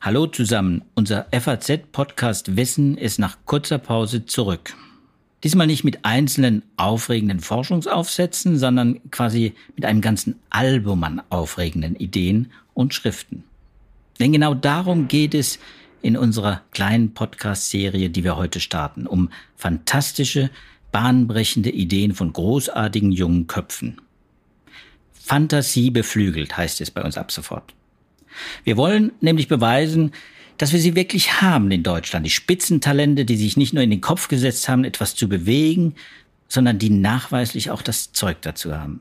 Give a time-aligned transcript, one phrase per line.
[0.00, 4.74] Hallo zusammen, unser FAZ-Podcast Wissen ist nach kurzer Pause zurück.
[5.42, 12.52] Diesmal nicht mit einzelnen aufregenden Forschungsaufsätzen, sondern quasi mit einem ganzen Album an aufregenden Ideen
[12.72, 13.42] und Schriften.
[14.20, 15.58] Denn genau darum geht es
[16.02, 20.50] in unserer kleinen Podcast-Serie, die wir heute starten, um fantastische,
[20.92, 24.00] bahnbrechende Ideen von großartigen jungen Köpfen.
[25.26, 27.74] Fantasie beflügelt heißt es bei uns ab sofort.
[28.62, 30.12] Wir wollen nämlich beweisen,
[30.56, 32.24] dass wir sie wirklich haben in Deutschland.
[32.24, 35.96] Die Spitzentalente, die sich nicht nur in den Kopf gesetzt haben, etwas zu bewegen,
[36.46, 39.00] sondern die nachweislich auch das Zeug dazu haben.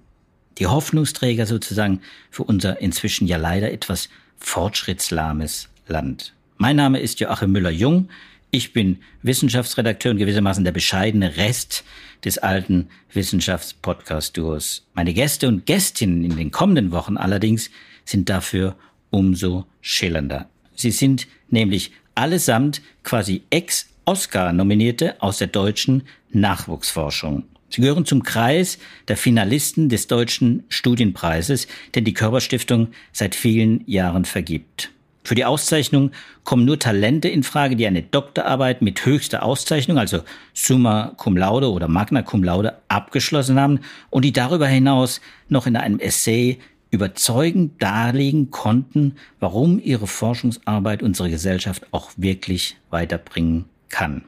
[0.58, 2.02] Die Hoffnungsträger sozusagen
[2.32, 6.34] für unser inzwischen ja leider etwas fortschrittslahmes Land.
[6.58, 8.10] Mein Name ist Joachim Müller-Jung.
[8.52, 11.84] Ich bin Wissenschaftsredakteur und gewissermaßen der bescheidene Rest
[12.24, 14.88] des alten Wissenschaftspodcast-Duos.
[14.94, 17.70] Meine Gäste und Gästinnen in den kommenden Wochen allerdings
[18.06, 18.76] sind dafür
[19.10, 20.50] umso schillernder.
[20.76, 27.44] Sie sind nämlich allesamt quasi Ex-Oscar-Nominierte aus der deutschen Nachwuchsforschung.
[27.70, 34.24] Sie gehören zum Kreis der Finalisten des Deutschen Studienpreises, den die Körperstiftung seit vielen Jahren
[34.24, 34.92] vergibt.
[35.26, 36.12] Für die Auszeichnung
[36.44, 40.20] kommen nur Talente in Frage, die eine Doktorarbeit mit höchster Auszeichnung, also
[40.54, 43.80] Summa Cum Laude oder Magna Cum Laude, abgeschlossen haben
[44.12, 46.60] und die darüber hinaus noch in einem Essay
[46.92, 54.26] überzeugend darlegen konnten, warum ihre Forschungsarbeit unsere Gesellschaft auch wirklich weiterbringen kann.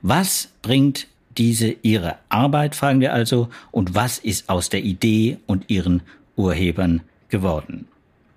[0.00, 5.68] Was bringt diese ihre Arbeit, fragen wir also, und was ist aus der Idee und
[5.68, 6.00] ihren
[6.36, 7.86] Urhebern geworden?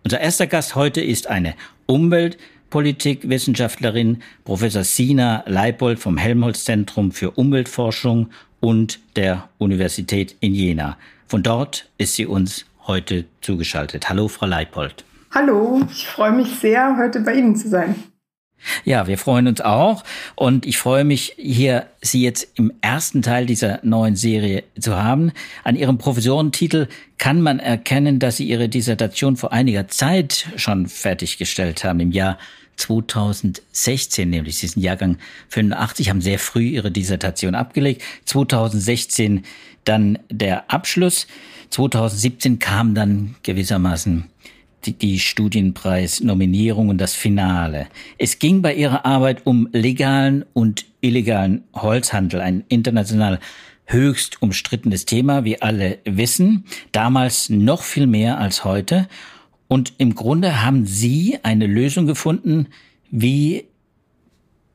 [0.07, 1.53] Unser erster Gast heute ist eine
[1.85, 8.29] Umweltpolitikwissenschaftlerin, Professor Sina Leipold vom Helmholtz-Zentrum für Umweltforschung
[8.61, 10.97] und der Universität in Jena.
[11.27, 14.07] Von dort ist sie uns heute zugeschaltet.
[14.07, 15.03] Hallo, Frau Leipold.
[15.31, 17.95] Hallo, ich freue mich sehr, heute bei Ihnen zu sein.
[18.85, 20.03] Ja, wir freuen uns auch
[20.35, 25.31] und ich freue mich, hier Sie jetzt im ersten Teil dieser neuen Serie zu haben.
[25.63, 31.83] An Ihrem Professorentitel kann man erkennen, dass Sie Ihre Dissertation vor einiger Zeit schon fertiggestellt
[31.83, 32.37] haben, im Jahr
[32.77, 34.57] 2016 nämlich.
[34.57, 35.17] Sie sind Jahrgang
[35.49, 38.03] 85, haben sehr früh Ihre Dissertation abgelegt.
[38.25, 39.43] 2016
[39.83, 41.27] dann der Abschluss.
[41.69, 44.25] 2017 kam dann gewissermaßen
[44.85, 47.87] die, die Studienpreisnominierung und das Finale.
[48.17, 53.39] Es ging bei ihrer Arbeit um legalen und illegalen Holzhandel, ein international
[53.85, 59.07] höchst umstrittenes Thema, wie alle wissen, damals noch viel mehr als heute.
[59.67, 62.67] Und im Grunde haben Sie eine Lösung gefunden,
[63.09, 63.65] wie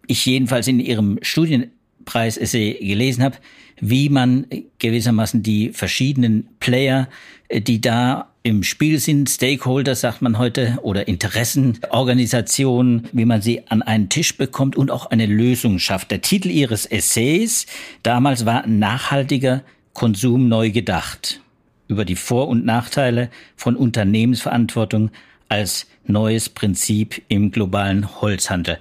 [0.06, 3.36] ich jedenfalls in Ihrem Studienpreis-Essay gelesen habe,
[3.80, 4.46] wie man
[4.78, 7.08] gewissermaßen die verschiedenen Player,
[7.52, 13.82] die da im Spiel sind Stakeholder, sagt man heute, oder Interessenorganisationen, wie man sie an
[13.82, 16.10] einen Tisch bekommt und auch eine Lösung schafft.
[16.10, 17.66] Der Titel ihres Essays
[18.02, 21.40] damals war Nachhaltiger Konsum neu gedacht.
[21.86, 25.10] Über die Vor- und Nachteile von Unternehmensverantwortung
[25.48, 28.78] als neues Prinzip im globalen Holzhandel.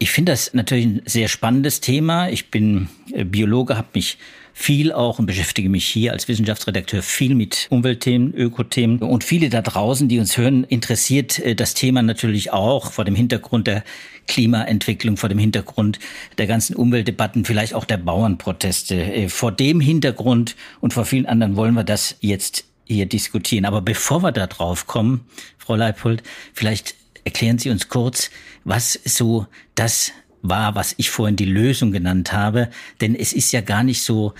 [0.00, 2.28] Ich finde das natürlich ein sehr spannendes Thema.
[2.28, 4.18] Ich bin äh, Biologe, habe mich
[4.56, 9.00] viel auch und beschäftige mich hier als Wissenschaftsredakteur viel mit Umweltthemen, Ökothemen.
[9.00, 13.16] Und viele da draußen, die uns hören, interessiert äh, das Thema natürlich auch vor dem
[13.16, 13.82] Hintergrund der
[14.28, 15.98] Klimaentwicklung, vor dem Hintergrund
[16.38, 18.94] der ganzen Umweltdebatten, vielleicht auch der Bauernproteste.
[18.94, 23.64] Äh, vor dem Hintergrund und vor vielen anderen wollen wir das jetzt hier diskutieren.
[23.64, 25.26] Aber bevor wir da drauf kommen,
[25.58, 26.22] Frau Leipold,
[26.52, 26.94] vielleicht
[27.24, 28.30] erklären Sie uns kurz,
[28.62, 30.12] was so das
[30.44, 32.68] war, was ich vorhin die Lösung genannt habe.
[33.00, 34.34] Denn es ist ja gar nicht so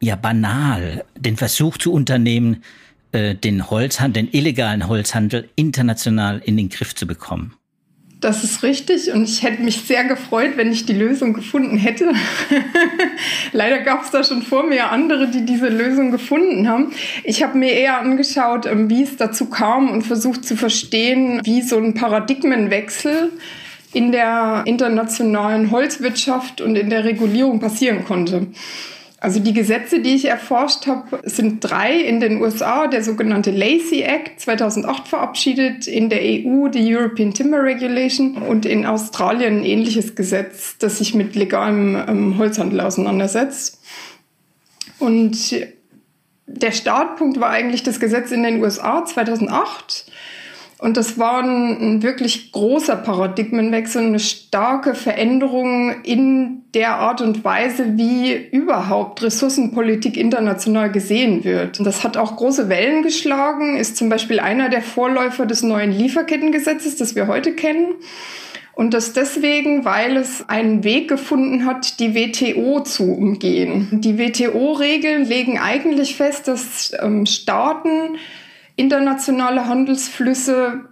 [0.00, 2.62] ja banal, den Versuch zu unternehmen,
[3.12, 7.54] äh, den Holzhandel, den illegalen Holzhandel international in den Griff zu bekommen.
[8.20, 12.12] Das ist richtig und ich hätte mich sehr gefreut, wenn ich die Lösung gefunden hätte.
[13.52, 16.92] Leider gab es da schon vor mir andere, die diese Lösung gefunden haben.
[17.24, 21.62] Ich habe mir eher angeschaut, ähm, wie es dazu kam und versucht zu verstehen, wie
[21.62, 23.32] so ein Paradigmenwechsel
[23.96, 28.48] in der internationalen Holzwirtschaft und in der Regulierung passieren konnte.
[29.20, 34.02] Also die Gesetze, die ich erforscht habe, sind drei in den USA, der sogenannte Lacey
[34.02, 40.14] Act 2008 verabschiedet, in der EU die European Timber Regulation und in Australien ein ähnliches
[40.14, 43.80] Gesetz, das sich mit legalem ähm, Holzhandel auseinandersetzt.
[44.98, 45.56] Und
[46.46, 50.12] der Startpunkt war eigentlich das Gesetz in den USA 2008
[50.78, 57.44] Und das war ein, ein, wirklich großer Paradigmenwechsel, eine starke Veränderung in der Art und
[57.44, 61.78] Weise, wie überhaupt Ressourcenpolitik international gesehen wird.
[61.78, 65.92] Und das hat auch große Wellen geschlagen, ist zum Beispiel einer der Vorläufer des neuen
[65.92, 67.94] Lieferkettengesetzes, das wir heute kennen.
[68.74, 73.88] Und das deswegen, weil es einen Weg gefunden hat, die WTO zu umgehen.
[74.02, 78.18] Die WTO-Regeln legen eigentlich fest, dass ähm, Staaten
[78.76, 80.84] internationale Handelsflüsse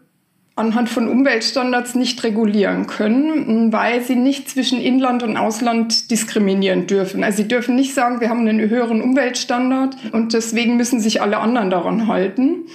[0.57, 7.25] anhand von Umweltstandards nicht regulieren können, weil sie nicht zwischen Inland und Ausland diskriminieren dürfen.
[7.25, 11.39] Also sie dürfen nicht sagen, wir haben einen höheren Umweltstandard und deswegen müssen sich alle
[11.39, 12.67] anderen daran halten.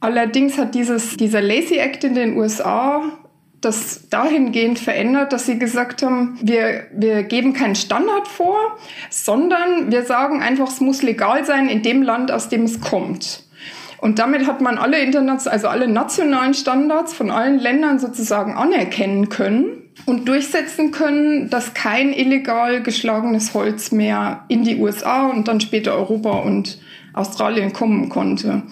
[0.00, 3.02] Allerdings hat dieses, dieser Lacey Act in den USA
[3.60, 8.58] das dahingehend verändert, dass sie gesagt haben, wir, wir geben keinen Standard vor,
[9.08, 13.43] sondern wir sagen einfach, es muss legal sein in dem Land, aus dem es kommt.
[14.04, 19.30] Und damit hat man alle internationalen, also alle nationalen Standards von allen Ländern sozusagen anerkennen
[19.30, 25.58] können und durchsetzen können, dass kein illegal geschlagenes Holz mehr in die USA und dann
[25.62, 26.82] später Europa und
[27.14, 28.64] Australien kommen konnte.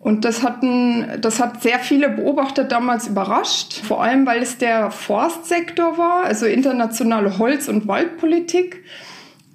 [0.00, 4.90] Und das, hatten, das hat sehr viele Beobachter damals überrascht, vor allem weil es der
[4.90, 8.82] Forstsektor war, also internationale Holz- und Waldpolitik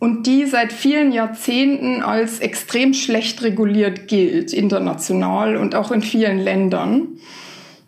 [0.06, 6.38] und die seit vielen Jahrzehnten als extrem schlecht reguliert gilt, international und auch in vielen
[6.38, 7.18] Ländern.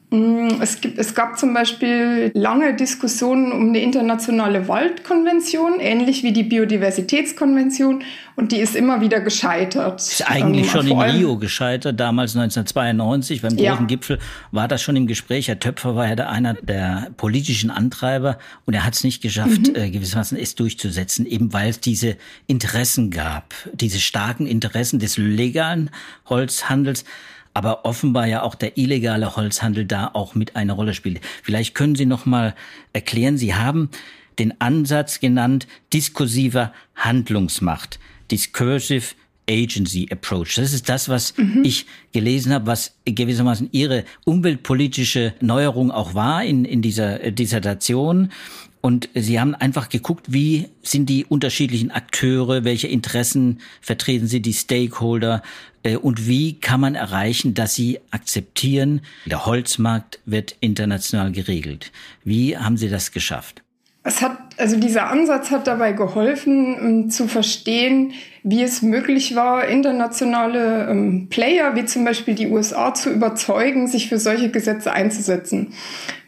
[0.10, 6.32] Mm, es, gibt, es gab zum Beispiel lange Diskussionen um eine internationale Waldkonvention, ähnlich wie
[6.32, 8.04] die Biodiversitätskonvention,
[8.38, 10.00] und die ist immer wieder gescheitert.
[10.00, 13.76] Ist eigentlich ähm, schon in Rio gescheitert, damals 1992 beim großen ja.
[13.82, 14.20] Gipfel
[14.52, 15.50] war das schon im Gespräch.
[15.50, 19.68] Herr Töpfer war ja da einer der politischen Antreiber und er hat es nicht geschafft,
[19.68, 19.76] mhm.
[19.76, 22.16] äh, gewissermaßen es durchzusetzen, eben weil es diese
[22.46, 25.90] Interessen gab, diese starken Interessen des legalen
[26.30, 27.04] Holzhandels
[27.58, 31.22] aber offenbar ja auch der illegale Holzhandel da auch mit eine Rolle spielt.
[31.42, 32.54] Vielleicht können Sie noch mal
[32.94, 33.90] erklären, Sie haben
[34.38, 37.98] den Ansatz genannt diskursiver Handlungsmacht,
[38.30, 39.16] discursive
[39.50, 40.54] Agency Approach.
[40.54, 41.64] Das ist das, was mhm.
[41.66, 48.32] ich gelesen habe, was gewissermaßen Ihre umweltpolitische Neuerung auch war in, in dieser Dissertation.
[48.88, 54.54] Und Sie haben einfach geguckt, wie sind die unterschiedlichen Akteure, welche Interessen vertreten sie, die
[54.54, 55.44] Stakeholder,
[55.84, 61.92] äh, und wie kann man erreichen, dass sie akzeptieren, der Holzmarkt wird international geregelt.
[62.24, 63.62] Wie haben Sie das geschafft?
[64.08, 69.68] Es hat, also dieser Ansatz hat dabei geholfen, um zu verstehen, wie es möglich war,
[69.68, 75.74] internationale ähm, Player wie zum Beispiel die USA zu überzeugen, sich für solche Gesetze einzusetzen.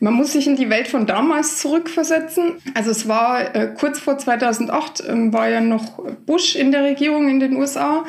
[0.02, 2.56] Man muss sich in die Welt von damals zurückversetzen.
[2.74, 7.30] Also es war äh, kurz vor 2008 ähm, war ja noch Bush in der Regierung
[7.30, 8.04] in den USA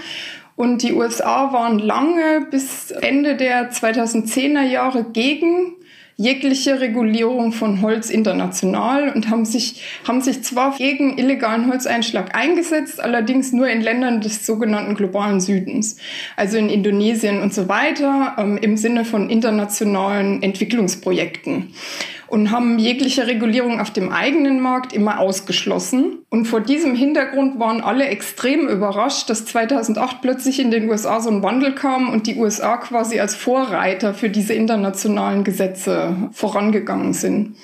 [0.56, 5.76] und die USA waren lange bis Ende der 2010er Jahre gegen
[6.20, 13.00] jegliche Regulierung von Holz international und haben sich, haben sich zwar gegen illegalen Holzeinschlag eingesetzt,
[13.00, 15.96] allerdings nur in Ländern des sogenannten globalen Südens,
[16.36, 21.72] also in Indonesien und so weiter, ähm, im Sinne von internationalen Entwicklungsprojekten
[22.30, 26.18] und haben jegliche Regulierung auf dem eigenen Markt immer ausgeschlossen.
[26.30, 31.28] Und vor diesem Hintergrund waren alle extrem überrascht, dass 2008 plötzlich in den USA so
[31.28, 37.56] ein Wandel kam und die USA quasi als Vorreiter für diese internationalen Gesetze vorangegangen sind.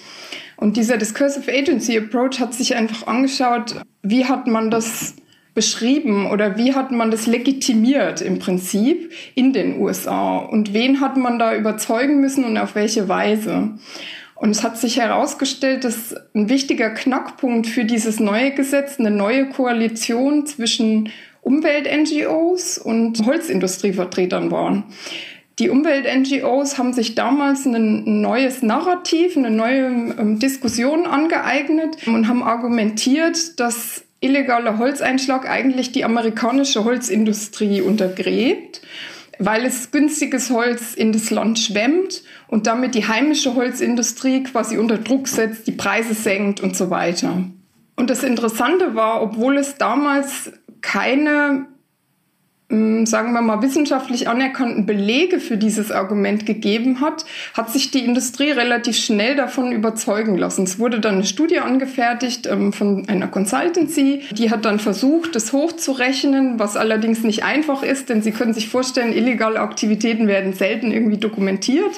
[0.57, 5.15] Und dieser Discursive Agency Approach hat sich einfach angeschaut, wie hat man das
[5.55, 11.17] beschrieben oder wie hat man das legitimiert im Prinzip in den USA und wen hat
[11.17, 13.71] man da überzeugen müssen und auf welche Weise.
[14.37, 19.49] Und es hat sich herausgestellt, dass ein wichtiger Knackpunkt für dieses neue Gesetz eine neue
[19.49, 24.85] Koalition zwischen Umwelt-NGOs und Holzindustrievertretern waren.
[25.59, 29.87] Die Umwelt-NGOs haben sich damals ein neues Narrativ, eine neue
[30.19, 38.83] ähm, Diskussion angeeignet und haben argumentiert, dass illegaler Holzeinschlag eigentlich die amerikanische Holzindustrie untergräbt
[39.39, 44.99] weil es günstiges Holz in das Land schwemmt und damit die heimische Holzindustrie quasi unter
[44.99, 47.45] Druck setzt, die Preise senkt und so weiter.
[47.97, 51.67] Und das Interessante war, obwohl es damals keine
[52.69, 58.51] sagen wir mal, wissenschaftlich anerkannten Belege für dieses Argument gegeben hat, hat sich die Industrie
[58.51, 60.65] relativ schnell davon überzeugen lassen.
[60.65, 65.53] Es wurde dann eine Studie angefertigt ähm, von einer Consultancy, die hat dann versucht, das
[65.53, 70.91] hochzurechnen, was allerdings nicht einfach ist, denn Sie können sich vorstellen, illegale Aktivitäten werden selten
[70.91, 71.93] irgendwie dokumentiert.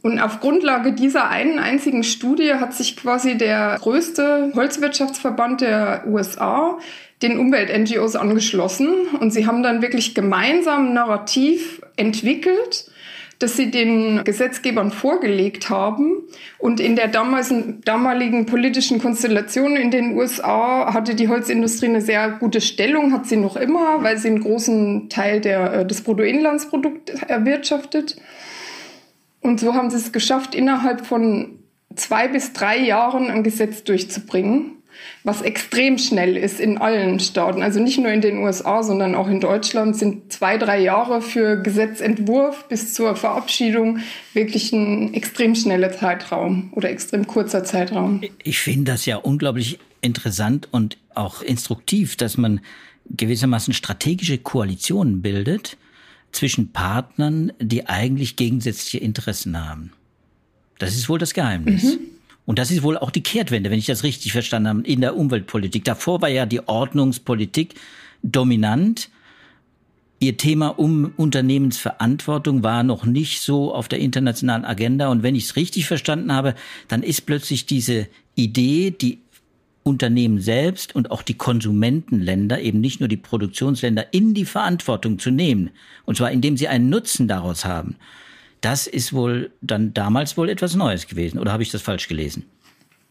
[0.00, 6.78] Und auf Grundlage dieser einen einzigen Studie hat sich quasi der größte Holzwirtschaftsverband der USA
[7.22, 12.90] den Umwelt-NGOs angeschlossen und sie haben dann wirklich gemeinsam ein Narrativ entwickelt,
[13.40, 16.22] das sie den Gesetzgebern vorgelegt haben.
[16.58, 22.60] Und in der damaligen politischen Konstellation in den USA hatte die Holzindustrie eine sehr gute
[22.60, 28.16] Stellung, hat sie noch immer, weil sie einen großen Teil der, äh, des Bruttoinlandsprodukts erwirtschaftet.
[29.40, 31.60] Und so haben sie es geschafft, innerhalb von
[31.94, 34.77] zwei bis drei Jahren ein Gesetz durchzubringen
[35.24, 37.62] was extrem schnell ist in allen Staaten.
[37.62, 41.60] Also nicht nur in den USA, sondern auch in Deutschland sind zwei, drei Jahre für
[41.62, 43.98] Gesetzentwurf bis zur Verabschiedung
[44.32, 48.22] wirklich ein extrem schneller Zeitraum oder extrem kurzer Zeitraum.
[48.42, 52.60] Ich finde das ja unglaublich interessant und auch instruktiv, dass man
[53.10, 55.76] gewissermaßen strategische Koalitionen bildet
[56.32, 59.92] zwischen Partnern, die eigentlich gegensätzliche Interessen haben.
[60.78, 61.84] Das ist wohl das Geheimnis.
[61.84, 62.17] Mhm.
[62.48, 65.18] Und das ist wohl auch die Kehrtwende, wenn ich das richtig verstanden habe, in der
[65.18, 65.84] Umweltpolitik.
[65.84, 67.74] Davor war ja die Ordnungspolitik
[68.22, 69.10] dominant.
[70.18, 75.08] Ihr Thema um Unternehmensverantwortung war noch nicht so auf der internationalen Agenda.
[75.08, 76.54] Und wenn ich es richtig verstanden habe,
[76.88, 79.18] dann ist plötzlich diese Idee, die
[79.82, 85.30] Unternehmen selbst und auch die Konsumentenländer, eben nicht nur die Produktionsländer, in die Verantwortung zu
[85.30, 85.68] nehmen.
[86.06, 87.96] Und zwar indem sie einen Nutzen daraus haben.
[88.60, 91.38] Das ist wohl dann damals wohl etwas Neues gewesen.
[91.38, 92.44] Oder habe ich das falsch gelesen?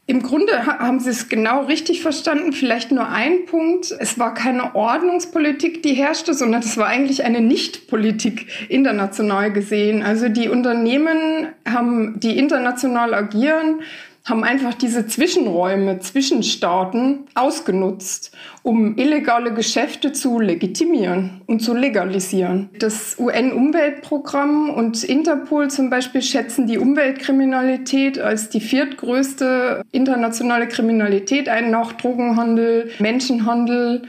[0.10, 2.54] Im Grunde haben Sie es genau richtig verstanden.
[2.54, 3.94] Vielleicht nur ein Punkt.
[4.00, 10.04] Es war keine Ordnungspolitik, die herrschte, sondern es war eigentlich eine Nichtpolitik international gesehen.
[10.04, 13.82] Also die Unternehmen haben, die international agieren,
[14.28, 22.70] haben einfach diese Zwischenräume zwischen Staaten ausgenutzt, um illegale Geschäfte zu legitimieren und zu legalisieren.
[22.80, 31.72] Das UN-Umweltprogramm und Interpol zum Beispiel schätzen die Umweltkriminalität als die viertgrößte internationale Kriminalität ein,
[31.72, 34.02] nach Drogenhandel, Menschenhandel.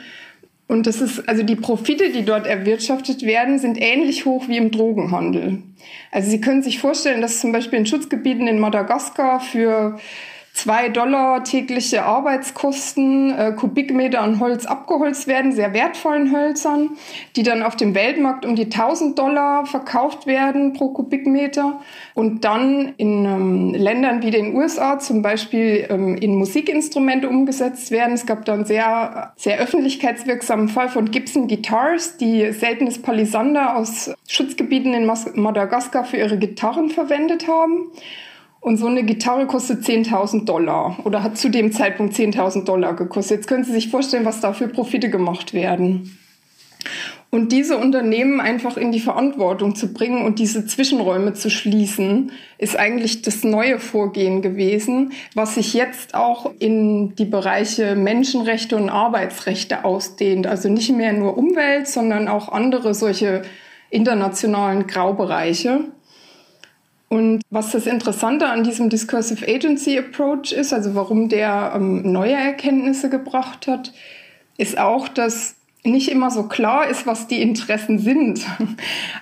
[0.68, 4.70] Und das ist, also die Profite, die dort erwirtschaftet werden, sind ähnlich hoch wie im
[4.70, 5.62] Drogenhandel.
[6.12, 9.98] Also Sie können sich vorstellen, dass zum Beispiel in Schutzgebieten in Madagaskar für
[10.58, 16.90] zwei Dollar tägliche Arbeitskosten äh, Kubikmeter an Holz abgeholzt werden, sehr wertvollen Hölzern,
[17.36, 21.80] die dann auf dem Weltmarkt um die 1000 Dollar verkauft werden pro Kubikmeter
[22.14, 28.14] und dann in ähm, Ländern wie den USA zum Beispiel ähm, in Musikinstrumente umgesetzt werden.
[28.14, 34.10] Es gab da einen sehr, sehr öffentlichkeitswirksamen Fall von Gibson Guitars, die seltenes Palisander aus
[34.26, 37.92] Schutzgebieten in Madagaskar für ihre Gitarren verwendet haben.
[38.60, 43.38] Und so eine Gitarre kostet 10.000 Dollar oder hat zu dem Zeitpunkt 10.000 Dollar gekostet.
[43.38, 46.18] Jetzt können Sie sich vorstellen, was da für Profite gemacht werden.
[47.30, 52.78] Und diese Unternehmen einfach in die Verantwortung zu bringen und diese Zwischenräume zu schließen, ist
[52.78, 59.84] eigentlich das neue Vorgehen gewesen, was sich jetzt auch in die Bereiche Menschenrechte und Arbeitsrechte
[59.84, 60.46] ausdehnt.
[60.46, 63.42] Also nicht mehr nur Umwelt, sondern auch andere solche
[63.90, 65.84] internationalen Graubereiche.
[67.08, 72.34] Und was das Interessante an diesem Discursive Agency Approach ist, also warum der ähm, neue
[72.34, 73.92] Erkenntnisse gebracht hat,
[74.58, 75.57] ist auch, dass
[75.88, 78.44] nicht immer so klar ist, was die Interessen sind.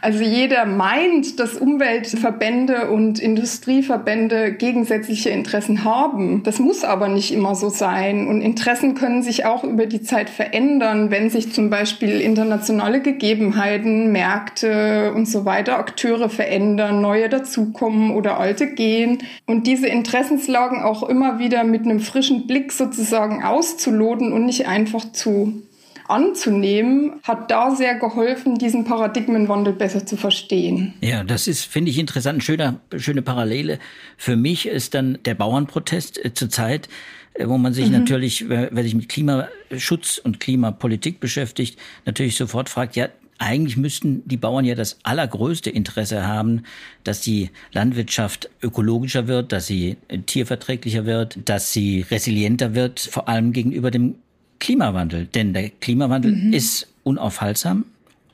[0.02, 6.42] Also jeder meint, dass Umweltverbände und Industrieverbände gegensätzliche Interessen haben.
[6.44, 8.28] Das muss aber nicht immer so sein.
[8.28, 14.12] Und Interessen können sich auch über die Zeit verändern, wenn sich zum Beispiel internationale Gegebenheiten,
[14.12, 19.18] Märkte und so weiter, Akteure verändern, neue dazukommen oder alte gehen.
[19.46, 25.12] Und diese Interessenslagen auch immer wieder mit einem frischen Blick sozusagen auszuloten und nicht einfach
[25.12, 25.62] zu
[26.08, 30.94] anzunehmen, hat da sehr geholfen, diesen Paradigmenwandel besser zu verstehen.
[31.00, 32.48] Ja, das ist, finde ich, interessant.
[32.48, 33.78] Eine schöne, Parallele.
[34.16, 36.88] Für mich ist dann der Bauernprotest äh, zurzeit,
[37.34, 37.92] äh, wo man sich mhm.
[37.92, 43.08] natürlich, wer, wer sich mit Klimaschutz und Klimapolitik beschäftigt, natürlich sofort fragt, ja,
[43.38, 46.62] eigentlich müssten die Bauern ja das allergrößte Interesse haben,
[47.04, 53.28] dass die Landwirtschaft ökologischer wird, dass sie äh, tierverträglicher wird, dass sie resilienter wird, vor
[53.28, 54.16] allem gegenüber dem
[54.58, 55.26] Klimawandel.
[55.26, 56.52] Denn der Klimawandel mhm.
[56.52, 57.84] ist unaufhaltsam.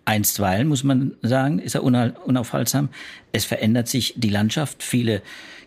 [0.05, 2.89] Einstweilen, muss man sagen, ist er unaufhaltsam.
[3.33, 4.83] Es verändert sich die Landschaft.
[4.83, 5.23] Viele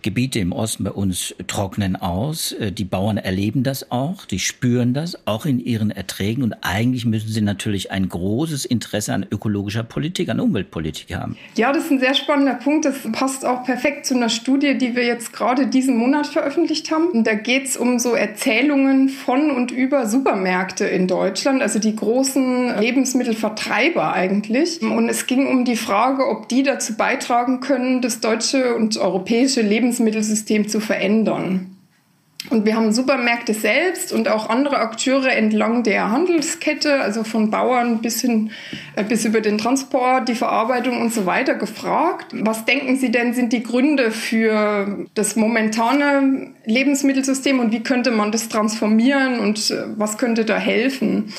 [0.05, 2.51] Gebiete im Osten bei uns trocknen aus.
[2.51, 7.05] Äh, die Bauern erleben das auch, die spüren das auch in ihren Erträgen und eigentlich
[7.05, 11.37] müssen sie natürlich ein großes Interesse an ökologischer Politik, an Umweltpolitik haben.
[11.55, 12.85] Ja, das ist ein sehr spannender Punkt.
[12.85, 17.07] Das passt auch perfekt zu einer Studie, die wir jetzt gerade diesen Monat veröffentlicht haben.
[17.07, 21.95] Und da geht es um so Erzählungen von und über Supermärkte in Deutschland, also die
[21.95, 24.83] großen Lebensmittelvertreiber eigentlich.
[24.83, 29.61] Und es ging um die Frage, ob die dazu beitragen können, das deutsche und europäische
[29.61, 31.71] Lebensmittel Lebensmittelsystem zu verändern.
[32.51, 38.01] Und wir haben Supermärkte selbst und auch andere Akteure entlang der Handelskette, also von Bauern
[38.01, 38.51] bis hin,
[38.95, 42.27] äh, bis über den Transport, die Verarbeitung und so weiter gefragt.
[42.33, 48.31] Was denken Sie denn sind die Gründe für das momentane Lebensmittelsystem und wie könnte man
[48.31, 51.33] das transformieren und äh, was könnte da helfen?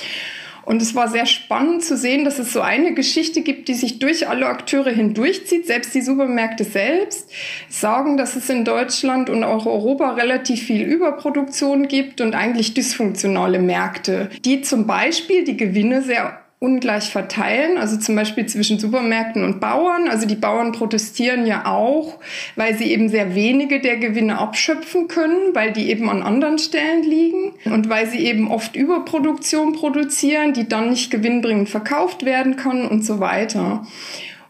[0.67, 4.01] Und es war sehr spannend zu sehen, dass es so eine Geschichte gibt, die sich
[4.01, 5.65] durch alle Akteure hindurchzieht.
[5.65, 7.31] Selbst die Supermärkte selbst
[7.69, 13.61] sagen, dass es in Deutschland und auch Europa relativ viel Überproduktion gibt und eigentlich dysfunktionale
[13.61, 19.61] Märkte, die zum Beispiel die Gewinne sehr ungleich verteilen, also zum Beispiel zwischen Supermärkten und
[19.61, 20.09] Bauern.
[20.09, 22.19] Also die Bauern protestieren ja auch,
[22.57, 27.05] weil sie eben sehr wenige der Gewinne abschöpfen können, weil die eben an anderen Stellen
[27.05, 32.85] liegen und weil sie eben oft Überproduktion produzieren, die dann nicht gewinnbringend verkauft werden kann
[32.89, 33.87] und so weiter.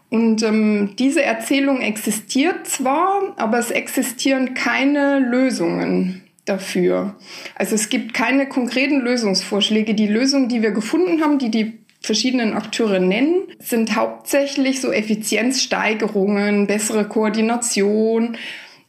[0.09, 7.15] Und ähm, diese Erzählung existiert zwar, aber es existieren keine Lösungen dafür.
[7.55, 9.93] Also es gibt keine konkreten Lösungsvorschläge.
[9.93, 16.67] Die Lösungen, die wir gefunden haben, die die verschiedenen Akteure nennen, sind hauptsächlich so Effizienzsteigerungen,
[16.67, 18.37] bessere Koordination,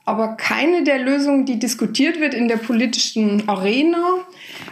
[0.08, 4.14] aber keine der Lösungen, die diskutiert wird in der politischen Arena,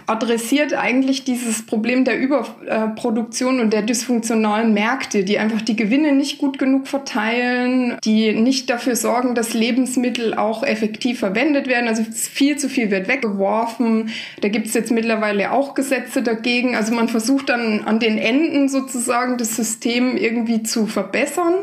[0.06, 6.38] adressiert eigentlich dieses Problem der Überproduktion und der dysfunktionalen Märkte, die einfach die Gewinne nicht
[6.38, 11.86] gut genug verteilen, die nicht dafür sorgen, dass Lebensmittel auch effektiv verwendet werden.
[11.86, 14.08] Also viel zu viel wird weggeworfen.
[14.40, 16.74] Da gibt es jetzt mittlerweile auch Gesetze dagegen.
[16.76, 21.54] Also man versucht dann an den Enden sozusagen das System irgendwie zu verbessern,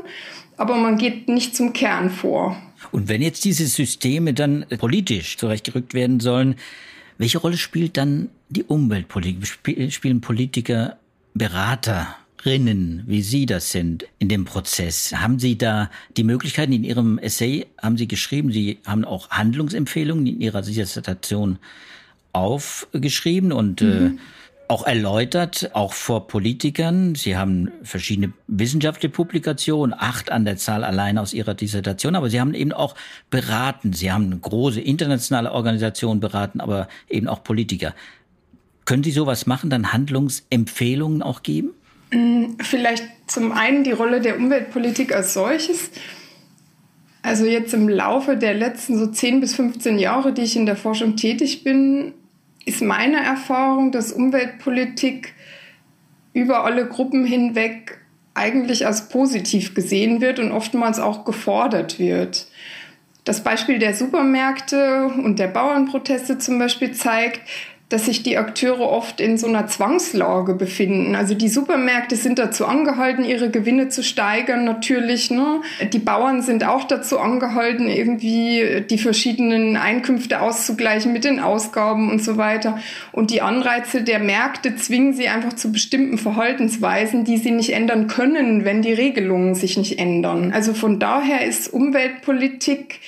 [0.58, 2.56] aber man geht nicht zum Kern vor.
[2.94, 6.56] Und wenn jetzt diese Systeme dann politisch zurechtgerückt werden sollen,
[7.18, 9.92] welche Rolle spielt dann die Umweltpolitik?
[9.92, 10.98] Spielen Politiker
[11.34, 15.12] Beraterinnen, wie Sie das sind, in dem Prozess?
[15.16, 20.28] Haben Sie da die Möglichkeiten in Ihrem Essay, haben Sie geschrieben, Sie haben auch Handlungsempfehlungen
[20.28, 21.58] in Ihrer Dissertation
[22.32, 24.18] aufgeschrieben und äh, mhm.
[24.18, 24.20] äh,
[24.74, 27.13] auch erläutert, auch vor Politikern.
[27.13, 32.42] Sie haben verschiedene wissenschaftliche Publikationen, acht an der Zahl allein aus Ihrer Dissertation, aber Sie
[32.42, 32.96] haben eben auch
[33.30, 33.94] beraten.
[33.94, 37.94] Sie haben eine große internationale Organisation beraten, aber eben auch Politiker.
[38.86, 41.70] Können Sie sowas machen, dann Handlungsempfehlungen auch geben?
[42.12, 45.92] Mm, vielleicht zum einen die Rolle der Umweltpolitik als solches.
[47.22, 50.76] Also jetzt im Laufe der letzten so 10 bis 15 Jahre, die ich in der
[50.76, 52.13] Forschung tätig bin,
[52.65, 55.34] ist meine Erfahrung, dass Umweltpolitik
[56.34, 57.99] über alle Gruppen hinweg
[58.34, 62.47] eigentlich als positiv gesehen wird und oftmals auch gefordert wird.
[63.23, 67.41] Das Beispiel der Supermärkte und der Bauernproteste zum Beispiel zeigt,
[67.93, 71.15] dass sich die Akteure oft in so einer Zwangslage befinden.
[71.15, 75.29] Also die Supermärkte sind dazu angehalten, ihre Gewinne zu steigern, natürlich.
[75.29, 75.62] Ne?
[75.91, 82.23] Die Bauern sind auch dazu angehalten, irgendwie die verschiedenen Einkünfte auszugleichen mit den Ausgaben und
[82.23, 82.79] so weiter.
[83.12, 88.08] Und die Anreize der Märkte zwingen sie einfach zu bestimmten Verhaltensweisen, die sie nicht ändern
[88.08, 90.51] können, wenn die Regelungen sich nicht ändern.
[90.51, 92.99] Also von daher ist Umweltpolitik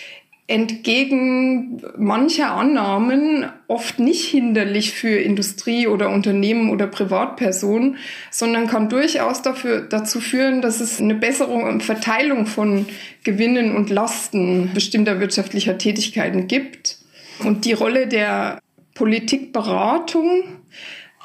[0.47, 7.97] entgegen mancher Annahmen oft nicht hinderlich für Industrie oder Unternehmen oder Privatpersonen,
[8.29, 12.85] sondern kann durchaus dafür, dazu führen, dass es eine bessere Verteilung von
[13.23, 16.99] Gewinnen und Lasten bestimmter wirtschaftlicher Tätigkeiten gibt.
[17.43, 18.59] Und die Rolle der
[18.93, 20.43] Politikberatung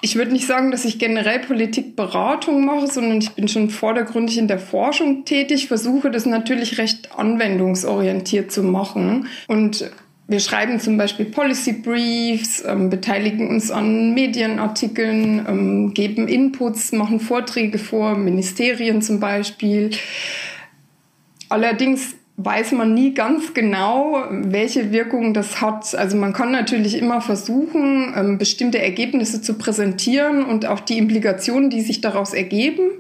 [0.03, 4.49] ich würde nicht sagen, dass ich generell Politikberatung mache, sondern ich bin schon vordergründig in
[4.49, 9.27] der Forschung tätig, versuche das natürlich recht anwendungsorientiert zu machen.
[9.47, 9.91] Und
[10.27, 17.19] wir schreiben zum Beispiel Policy Briefs, ähm, beteiligen uns an Medienartikeln, ähm, geben Inputs, machen
[17.19, 19.91] Vorträge vor, Ministerien zum Beispiel.
[21.49, 25.95] Allerdings weiß man nie ganz genau, welche Wirkung das hat.
[25.95, 31.71] Also man kann natürlich immer versuchen, ähm, bestimmte Ergebnisse zu präsentieren und auch die Implikationen,
[31.71, 32.91] die sich daraus ergeben.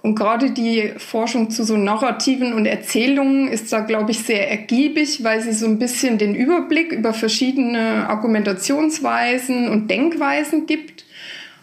[0.00, 5.24] Und gerade die Forschung zu so Narrativen und Erzählungen ist da, glaube ich, sehr ergiebig,
[5.24, 11.04] weil sie so ein bisschen den Überblick über verschiedene Argumentationsweisen und Denkweisen gibt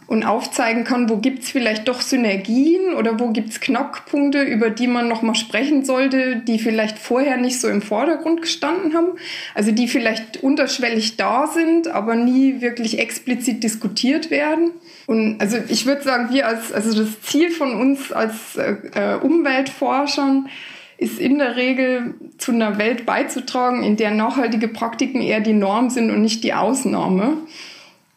[0.07, 5.07] und aufzeigen kann, wo gibt's vielleicht doch Synergien oder wo gibt's Knackpunkte, über die man
[5.07, 9.17] nochmal sprechen sollte, die vielleicht vorher nicht so im Vordergrund gestanden haben.
[9.55, 14.71] Also die vielleicht unterschwellig da sind, aber nie wirklich explizit diskutiert werden.
[15.07, 19.15] Und also ich würde sagen, wir als, also das Ziel von uns als äh, äh
[19.15, 20.49] Umweltforschern
[20.97, 25.89] ist in der Regel zu einer Welt beizutragen, in der nachhaltige Praktiken eher die Norm
[25.89, 27.37] sind und nicht die Ausnahme.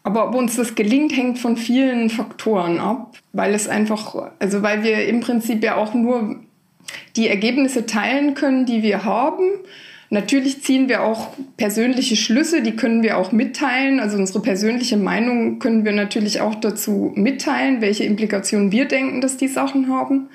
[0.09, 4.83] Aber ob uns das gelingt, hängt von vielen Faktoren ab, weil es einfach, also weil
[4.83, 6.37] wir im Prinzip ja auch nur
[7.15, 9.45] die Ergebnisse teilen können, die wir haben.
[10.09, 14.01] Natürlich ziehen wir auch persönliche Schlüsse, die können wir auch mitteilen.
[14.01, 19.37] Also unsere persönliche Meinung können wir natürlich auch dazu mitteilen, welche Implikationen wir denken, dass
[19.37, 20.31] die Sachen haben.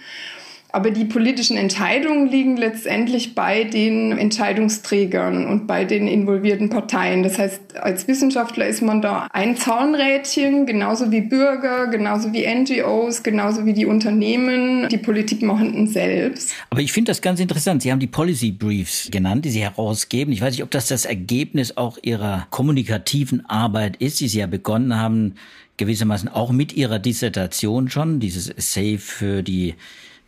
[0.76, 7.22] Aber die politischen Entscheidungen liegen letztendlich bei den Entscheidungsträgern und bei den involvierten Parteien.
[7.22, 13.22] Das heißt, als Wissenschaftler ist man da ein Zaunrädchen, genauso wie Bürger, genauso wie NGOs,
[13.22, 16.54] genauso wie die Unternehmen, die Politikmachenden selbst.
[16.72, 17.84] Aber ich finde das ganz interessant.
[17.84, 20.34] Sie haben die Policy Briefs genannt, die Sie herausgeben.
[20.34, 24.48] Ich weiß nicht, ob das das Ergebnis auch Ihrer kommunikativen Arbeit ist, die Sie ja
[24.48, 25.36] begonnen haben,
[25.78, 29.76] gewissermaßen auch mit Ihrer Dissertation schon, dieses Essay für die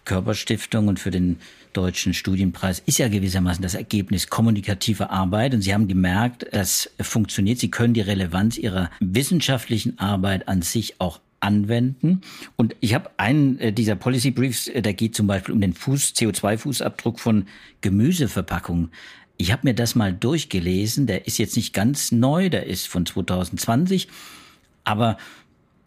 [0.06, 1.38] Körperstiftung und für den
[1.74, 5.54] Deutschen Studienpreis ist ja gewissermaßen das Ergebnis kommunikativer Arbeit.
[5.54, 7.60] Und Sie haben gemerkt, das funktioniert.
[7.60, 12.22] Sie können die Relevanz Ihrer wissenschaftlichen Arbeit an sich auch anwenden.
[12.56, 15.74] Und ich habe einen äh, dieser Policy Briefs, äh, der geht zum Beispiel um den
[15.74, 17.46] Fuß, CO2-Fußabdruck von
[17.82, 18.92] Gemüseverpackungen.
[19.38, 21.08] Ich habe mir das mal durchgelesen.
[21.08, 24.08] Der ist jetzt nicht ganz neu, der ist von 2020.
[24.86, 25.18] Aber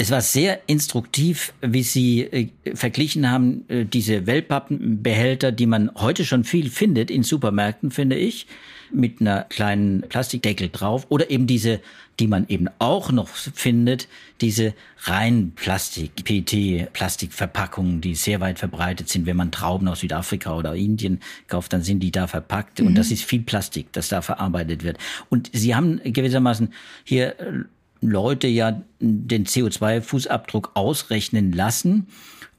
[0.01, 6.25] es war sehr instruktiv, wie Sie äh, verglichen haben, äh, diese Wellpappenbehälter, die man heute
[6.25, 8.47] schon viel findet in Supermärkten, finde ich,
[8.93, 11.81] mit einer kleinen Plastikdeckel drauf oder eben diese,
[12.21, 14.09] die man eben auch noch findet,
[14.41, 19.27] diese rein Plastik, PET, Plastikverpackungen, die sehr weit verbreitet sind.
[19.27, 22.87] Wenn man Trauben aus Südafrika oder Indien kauft, dann sind die da verpackt mhm.
[22.87, 24.97] und das ist viel Plastik, das da verarbeitet wird.
[25.29, 26.73] Und Sie haben gewissermaßen
[27.05, 27.65] hier äh,
[28.01, 32.07] Leute ja den CO2-Fußabdruck ausrechnen lassen.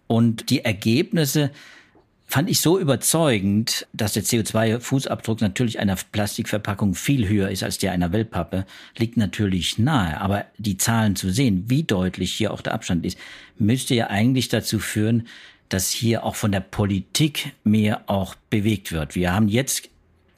[0.07, 1.51] Und die Ergebnisse
[2.29, 7.91] fand ich so überzeugend, dass der CO2-Fußabdruck natürlich einer Plastikverpackung viel höher ist als der
[7.91, 8.65] einer Wellpappe,
[8.97, 10.21] liegt natürlich nahe.
[10.21, 13.17] Aber die Zahlen zu sehen, wie deutlich hier auch der Abstand ist,
[13.57, 15.27] müsste ja eigentlich dazu führen,
[15.69, 19.15] dass hier auch von der Politik mehr auch bewegt wird.
[19.15, 19.89] Wir haben jetzt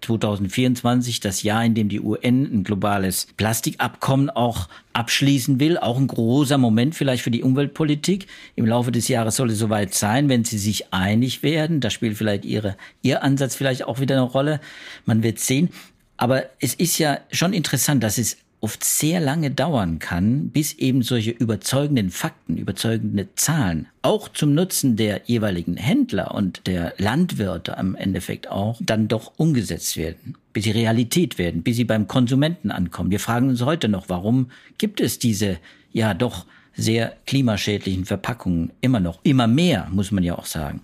[0.02, 5.78] 2024 das Jahr, in dem die UN ein globales Plastikabkommen auch abschließen will.
[5.78, 8.28] Auch ein großer Moment vielleicht für die Umweltpolitik.
[8.56, 11.80] Im Laufe des Jahres soll es soweit sein, wenn sie sich einig werden.
[11.80, 14.60] Da spielt vielleicht ihre, ihr Ansatz vielleicht auch wieder eine Rolle.
[15.06, 15.70] Man wird sehen.
[16.18, 21.02] Aber es ist ja schon interessant, dass es oft sehr lange dauern kann, bis eben
[21.02, 27.96] solche überzeugenden Fakten, überzeugende Zahlen, auch zum Nutzen der jeweiligen Händler und der Landwirte am
[27.96, 33.10] Endeffekt auch, dann doch umgesetzt werden, bis sie Realität werden, bis sie beim Konsumenten ankommen.
[33.10, 35.58] Wir fragen uns heute noch, warum gibt es diese,
[35.92, 36.46] ja doch
[36.76, 40.82] sehr klimaschädlichen Verpackungen immer noch, immer mehr, muss man ja auch sagen.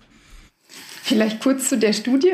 [1.02, 2.32] Vielleicht kurz zu der Studie.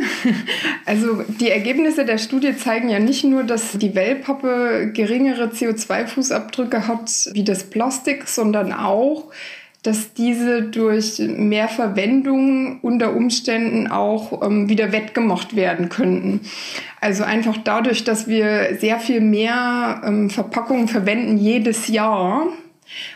[0.87, 7.31] Also die Ergebnisse der Studie zeigen ja nicht nur, dass die Wellpappe geringere CO2-Fußabdrücke hat
[7.33, 9.31] wie das Plastik, sondern auch,
[9.83, 16.41] dass diese durch mehr Verwendung unter Umständen auch ähm, wieder wettgemacht werden könnten.
[17.01, 22.47] Also einfach dadurch, dass wir sehr viel mehr ähm, Verpackungen verwenden jedes Jahr,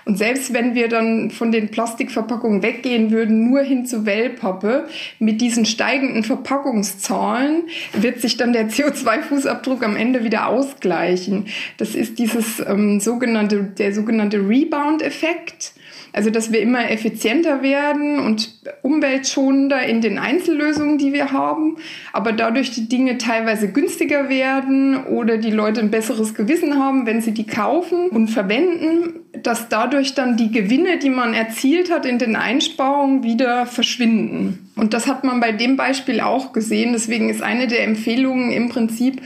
[0.04, 5.40] und selbst wenn wir dann von den Plastikverpackungen weggehen würden, nur hin zu Wellpappe, mit
[5.40, 11.46] diesen steigenden Verpackungszahlen wird sich dann der CO2-Fußabdruck am Ende wieder ausgleichen.
[11.76, 15.72] Das ist dieses ähm, sogenannte, der sogenannte Rebound-Effekt.
[16.18, 18.52] Also, dass wir immer effizienter werden und
[18.83, 21.76] umweltschonender in den Einzellösungen, die wir haben,
[22.12, 27.20] aber dadurch die Dinge teilweise günstiger werden oder die Leute ein besseres Gewissen haben, wenn
[27.20, 32.18] sie die kaufen und verwenden, dass dadurch dann die Gewinne, die man erzielt hat in
[32.18, 34.67] den Einsparungen, wieder verschwinden.
[34.78, 36.92] Und das hat man bei dem Beispiel auch gesehen.
[36.92, 39.20] Deswegen ist eine der Empfehlungen im Prinzip,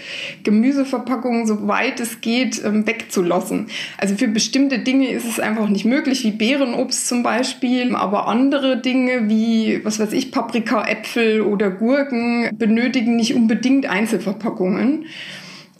[0.44, 3.66] Gemüseverpackungen, soweit es geht, ähm, wegzulassen.
[3.98, 7.94] Also für bestimmte Dinge ist es einfach nicht möglich, wie Beerenobst zum Beispiel.
[7.94, 15.04] Aber andere Dinge wie, was weiß ich, Paprika, Äpfel oder Gurken benötigen nicht unbedingt Einzelverpackungen.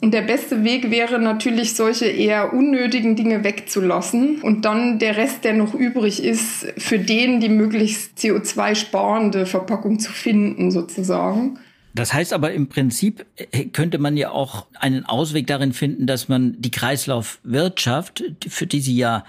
[0.03, 5.45] Und der beste Weg wäre natürlich, solche eher unnötigen Dinge wegzulassen und dann der Rest,
[5.45, 11.57] der noch übrig ist, für den die möglichst CO2-sparende Verpackung zu finden, sozusagen.
[11.95, 16.27] Das heißt aber im Prinzip äh, könnte man ja auch einen Ausweg darin finden, dass
[16.27, 19.23] man die Kreislaufwirtschaft, für die Sie ja,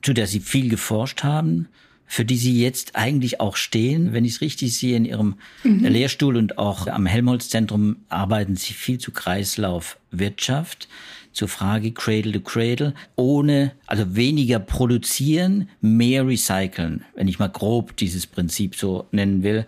[0.00, 1.68] zu der Sie viel geforscht haben,
[2.06, 4.12] für die Sie jetzt eigentlich auch stehen.
[4.12, 5.84] Wenn ich es richtig sehe, in Ihrem mhm.
[5.84, 10.88] Lehrstuhl und auch am Helmholtz-Zentrum arbeiten Sie viel zu Kreislaufwirtschaft,
[11.32, 17.96] zur Frage Cradle to Cradle, ohne, also weniger produzieren, mehr recyceln, wenn ich mal grob
[17.96, 19.66] dieses Prinzip so nennen will.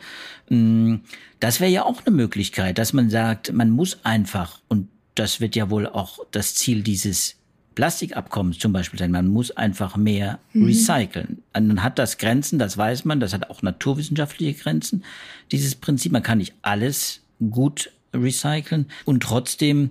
[0.48, 0.96] Mm,
[1.40, 5.56] das wäre ja auch eine Möglichkeit, dass man sagt, man muss einfach, und das wird
[5.56, 7.36] ja wohl auch das Ziel dieses
[7.76, 9.12] Plastikabkommens zum Beispiel sein.
[9.12, 10.64] Man muss einfach mehr mhm.
[10.64, 11.42] recyceln.
[11.52, 15.04] Dann hat das Grenzen, das weiß man, das hat auch naturwissenschaftliche Grenzen.
[15.52, 18.86] Dieses Prinzip, man kann nicht alles gut recyceln.
[19.04, 19.90] Und trotzdem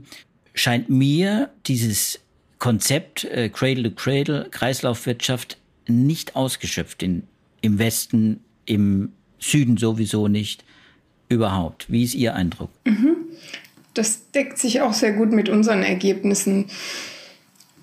[0.54, 2.20] scheint mir dieses
[2.58, 7.24] Konzept äh, Cradle to Cradle, Kreislaufwirtschaft, nicht ausgeschöpft in,
[7.62, 10.64] im Westen, im Süden sowieso nicht,
[11.30, 11.92] überhaupt.
[11.92, 12.72] Wie ist Ihr Eindruck?
[12.86, 13.16] Mhm.
[13.94, 16.66] Das deckt sich auch sehr gut mit unseren Ergebnissen.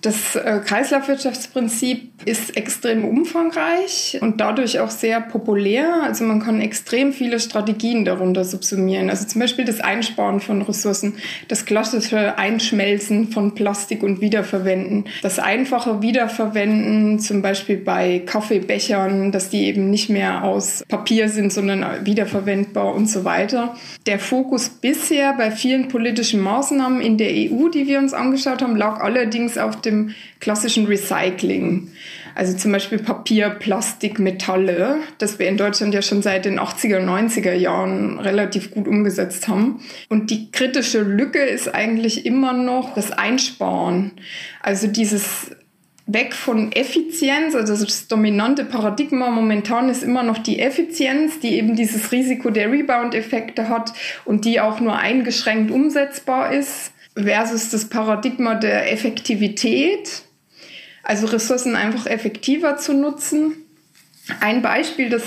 [0.03, 6.03] Das äh, Kreislaufwirtschaftsprinzip ist extrem umfangreich und dadurch auch sehr populär.
[6.03, 9.11] Also man kann extrem viele Strategien darunter subsumieren.
[9.11, 11.15] Also zum Beispiel das Einsparen von Ressourcen,
[11.47, 19.51] das klassische Einschmelzen von Plastik und Wiederverwenden, das einfache Wiederverwenden, zum Beispiel bei Kaffeebechern, dass
[19.51, 23.77] die eben nicht mehr aus Papier sind, sondern wiederverwendbar und so weiter.
[24.07, 28.75] Der Fokus bisher bei vielen politischen Maßnahmen in der EU, die wir uns angeschaut haben,
[28.75, 31.91] lag allerdings auf dem dem klassischen Recycling.
[32.35, 36.99] Also zum Beispiel Papier, Plastik, Metalle, das wir in Deutschland ja schon seit den 80er,
[36.99, 39.81] 90er Jahren relativ gut umgesetzt haben.
[40.09, 44.13] Und die kritische Lücke ist eigentlich immer noch das Einsparen.
[44.63, 45.51] Also dieses
[46.07, 51.77] weg von Effizienz, also das dominante Paradigma momentan ist immer noch die Effizienz, die eben
[51.77, 53.93] dieses Risiko der Rebound-Effekte hat
[54.25, 60.23] und die auch nur eingeschränkt umsetzbar ist versus das Paradigma der Effektivität,
[61.03, 63.55] also Ressourcen einfach effektiver zu nutzen.
[64.41, 65.23] Ein Beispiel, das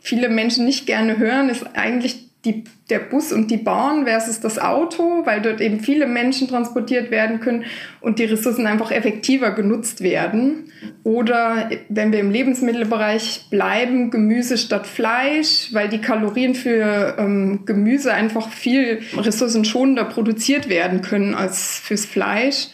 [0.00, 4.58] viele Menschen nicht gerne hören, ist eigentlich die, der Bus und die Bahn versus das
[4.58, 7.64] Auto, weil dort eben viele Menschen transportiert werden können
[8.00, 10.72] und die Ressourcen einfach effektiver genutzt werden.
[11.04, 18.14] Oder wenn wir im Lebensmittelbereich bleiben, Gemüse statt Fleisch, weil die Kalorien für ähm, Gemüse
[18.14, 22.68] einfach viel ressourcenschonender produziert werden können als fürs Fleisch.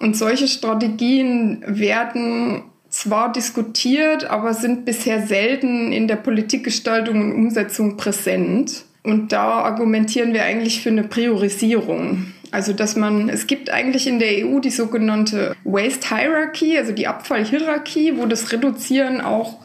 [0.00, 2.64] Und solche Strategien werden
[2.94, 8.84] zwar diskutiert, aber sind bisher selten in der Politikgestaltung und Umsetzung präsent.
[9.04, 12.32] Und da argumentieren wir eigentlich für eine Priorisierung.
[12.50, 17.06] Also, dass man, es gibt eigentlich in der EU die sogenannte Waste Hierarchy, also die
[17.06, 19.58] Abfallhierarchie, wo das Reduzieren auch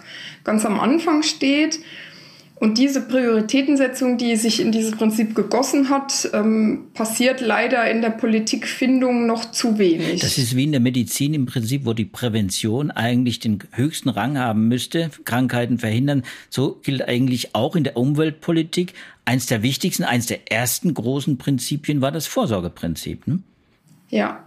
[0.44, 1.80] ganz am Anfang steht.
[2.56, 8.10] Und diese Prioritätensetzung, die sich in dieses Prinzip gegossen hat, ähm, passiert leider in der
[8.10, 10.20] Politikfindung noch zu wenig.
[10.20, 14.38] Das ist wie in der Medizin im Prinzip, wo die Prävention eigentlich den höchsten Rang
[14.38, 16.24] haben müsste, Krankheiten verhindern.
[16.50, 18.94] So gilt eigentlich auch in der Umweltpolitik.
[19.30, 23.28] Eins der wichtigsten, eins der ersten großen Prinzipien war das Vorsorgeprinzip.
[23.28, 23.44] Ne?
[24.10, 24.44] Ja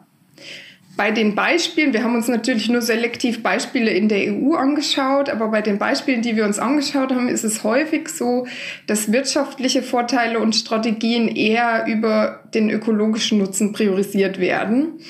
[0.97, 5.49] bei den Beispielen, wir haben uns natürlich nur selektiv Beispiele in der EU angeschaut, aber
[5.49, 8.47] bei den Beispielen, die wir uns angeschaut haben, ist es häufig so,
[8.87, 15.01] dass wirtschaftliche Vorteile und Strategien eher über den ökologischen Nutzen priorisiert werden.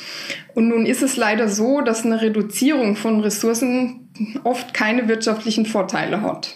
[0.55, 4.09] Und nun ist es leider so, dass eine Reduzierung von Ressourcen
[4.45, 6.55] oft keine wirtschaftlichen Vorteile hat.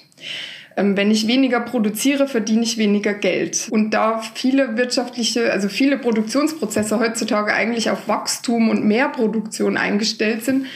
[0.77, 3.69] Ähm, wenn ich weniger produziere, verdiene ich weniger Geld.
[3.71, 10.45] Und da viele wirtschaftliche, also viele Produktionsprozesse heutzutage eigentlich auf Wachstum und mehr Produktion eingestellt
[10.45, 10.67] sind,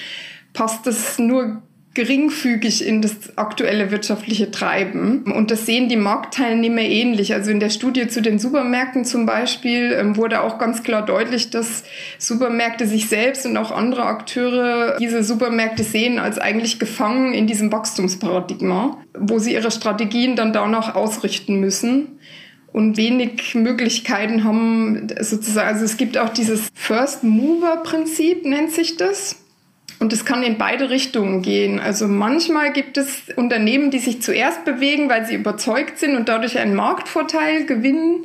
[0.55, 5.25] passt das nur geringfügig in das aktuelle wirtschaftliche Treiben.
[5.25, 7.35] Und das sehen die Marktteilnehmer ähnlich.
[7.35, 11.51] Also in der Studie zu den Supermärkten zum Beispiel ähm, wurde auch ganz klar deutlich,
[11.51, 11.83] dass
[12.19, 17.73] Supermärkte sich selbst und auch andere Akteure diese Supermärkte sehen als eigentlich gefangen in diesem
[17.73, 22.21] Wachstumsparadigma, wo sie ihre Strategien dann danach ausrichten müssen
[22.73, 28.97] und wenig Möglichkeiten haben, sozusagen, also es gibt auch dieses First Mover Prinzip, nennt sich
[28.97, 29.37] das.
[30.01, 31.79] Und es kann in beide Richtungen gehen.
[31.79, 36.59] Also manchmal gibt es Unternehmen, die sich zuerst bewegen, weil sie überzeugt sind und dadurch
[36.59, 38.25] einen Marktvorteil gewinnen.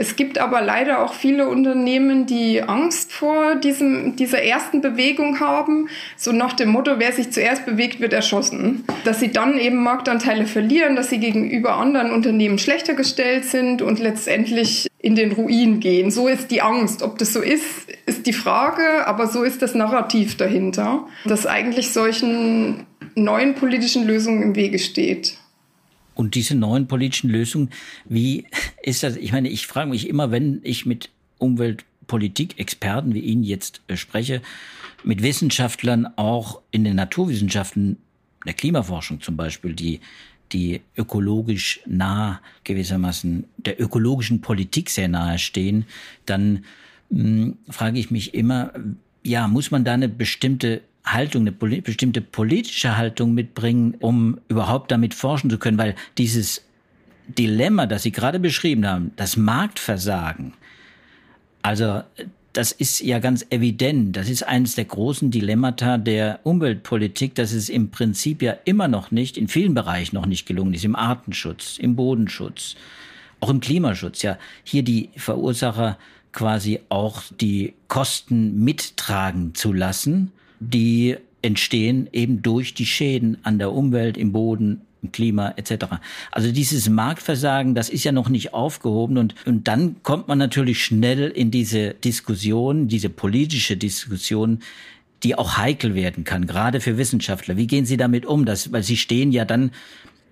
[0.00, 5.88] Es gibt aber leider auch viele Unternehmen, die Angst vor diesem, dieser ersten Bewegung haben.
[6.16, 8.84] So nach dem Motto, wer sich zuerst bewegt, wird erschossen.
[9.04, 13.98] Dass sie dann eben Marktanteile verlieren, dass sie gegenüber anderen Unternehmen schlechter gestellt sind und
[13.98, 16.12] letztendlich in den Ruin gehen.
[16.12, 17.02] So ist die Angst.
[17.02, 17.64] Ob das so ist,
[18.06, 24.42] ist die Frage, aber so ist das Narrativ dahinter, das eigentlich solchen neuen politischen Lösungen
[24.42, 25.38] im Wege steht.
[26.18, 27.70] Und diese neuen politischen Lösungen,
[28.04, 28.44] wie
[28.82, 29.14] ist das?
[29.14, 34.42] Ich meine, ich frage mich immer, wenn ich mit Umweltpolitik-Experten wie Ihnen jetzt äh, spreche,
[35.04, 37.98] mit Wissenschaftlern auch in den Naturwissenschaften,
[38.44, 40.00] der Klimaforschung zum Beispiel, die
[40.50, 45.86] die ökologisch nah gewissermaßen der ökologischen Politik sehr nahe stehen,
[46.26, 46.64] dann
[47.10, 48.72] mh, hm, frage ich mich immer,
[49.22, 50.80] ja, muss man da eine bestimmte
[51.12, 56.64] Haltung, eine bestimmte politische Haltung mitbringen, um überhaupt damit forschen zu können, weil dieses
[57.26, 60.54] Dilemma, das Sie gerade beschrieben haben, das Marktversagen,
[61.62, 62.02] also
[62.52, 64.16] das ist ja ganz evident.
[64.16, 69.10] Das ist eines der großen Dilemmata der Umweltpolitik, dass es im Prinzip ja immer noch
[69.10, 72.74] nicht, in vielen Bereichen noch nicht gelungen ist, im Artenschutz, im Bodenschutz,
[73.40, 75.98] auch im Klimaschutz, ja, hier die Verursacher
[76.32, 83.72] quasi auch die Kosten mittragen zu lassen, die entstehen eben durch die Schäden an der
[83.72, 85.86] Umwelt, im Boden, im Klima etc.
[86.32, 90.84] Also dieses Marktversagen, das ist ja noch nicht aufgehoben und, und dann kommt man natürlich
[90.84, 94.60] schnell in diese Diskussion, diese politische Diskussion,
[95.22, 97.56] die auch heikel werden kann, gerade für Wissenschaftler.
[97.56, 98.44] Wie gehen Sie damit um?
[98.44, 99.72] Das, weil Sie stehen ja dann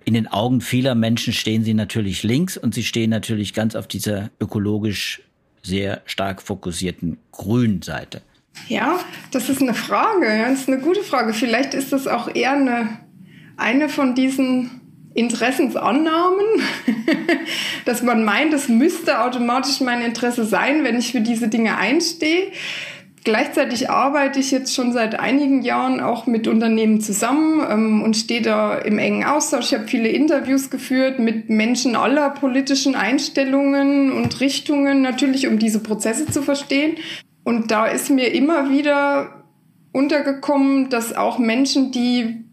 [0.05, 3.87] in den Augen vieler Menschen stehen Sie natürlich links und Sie stehen natürlich ganz auf
[3.87, 5.21] dieser ökologisch
[5.63, 8.21] sehr stark fokussierten grünen Seite.
[8.67, 8.99] Ja,
[9.31, 10.45] das ist eine Frage.
[10.49, 11.33] Das ist eine gute Frage.
[11.33, 12.99] Vielleicht ist das auch eher eine,
[13.55, 14.81] eine von diesen
[15.13, 16.45] Interessensannahmen,
[17.85, 22.51] dass man meint, es müsste automatisch mein Interesse sein, wenn ich für diese Dinge einstehe.
[23.23, 28.41] Gleichzeitig arbeite ich jetzt schon seit einigen Jahren auch mit Unternehmen zusammen ähm, und stehe
[28.41, 29.65] da im engen Austausch.
[29.65, 35.81] Ich habe viele Interviews geführt mit Menschen aller politischen Einstellungen und Richtungen, natürlich um diese
[35.81, 36.95] Prozesse zu verstehen.
[37.47, 39.45] Und da ist mir immer wieder
[39.93, 42.43] untergekommen, dass auch Menschen, die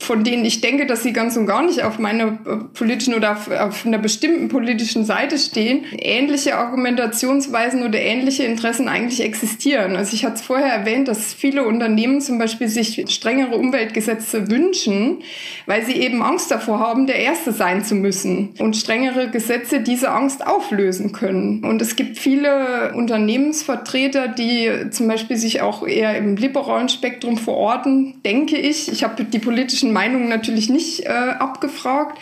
[0.00, 3.32] von denen ich denke, dass sie ganz und gar nicht auf meiner äh, politischen oder
[3.32, 9.96] auf, auf, einer bestimmten politischen Seite stehen, ähnliche Argumentationsweisen oder ähnliche Interessen eigentlich existieren.
[9.96, 15.18] Also ich hatte es vorher erwähnt, dass viele Unternehmen zum Beispiel sich strengere Umweltgesetze wünschen,
[15.66, 20.10] weil sie eben Angst davor haben, der Erste sein zu müssen und strengere Gesetze diese
[20.10, 21.62] Angst auflösen können.
[21.62, 28.14] Und es gibt viele Unternehmensvertreter, die zum Beispiel sich auch eher im liberalen Spektrum verorten,
[28.24, 28.90] denke ich.
[28.90, 32.18] Ich habe die politischen Meinungen natürlich nicht äh, abgefragt,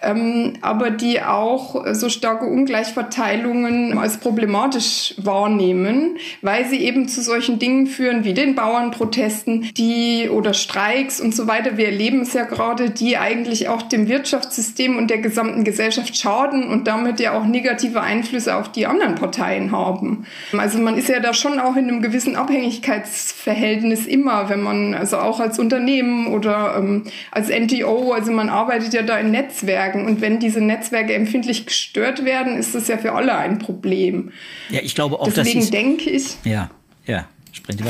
[0.00, 7.86] aber die auch so starke Ungleichverteilungen als problematisch wahrnehmen, weil sie eben zu solchen Dingen
[7.86, 11.76] führen wie den Bauernprotesten, die oder Streiks und so weiter.
[11.76, 16.68] Wir erleben es ja gerade, die eigentlich auch dem Wirtschaftssystem und der gesamten Gesellschaft schaden
[16.68, 20.26] und damit ja auch negative Einflüsse auf die anderen Parteien haben.
[20.56, 25.18] Also man ist ja da schon auch in einem gewissen Abhängigkeitsverhältnis immer, wenn man also
[25.18, 30.20] auch als Unternehmen oder ähm, als NGO, also man arbeitet ja da in Netzwerken und
[30.20, 34.32] wenn diese Netzwerke empfindlich gestört werden, ist das ja für alle ein Problem.
[34.70, 36.36] Ja, ich glaube auch, Deswegen das denke ich.
[36.44, 36.70] Ja,
[37.06, 37.26] ja.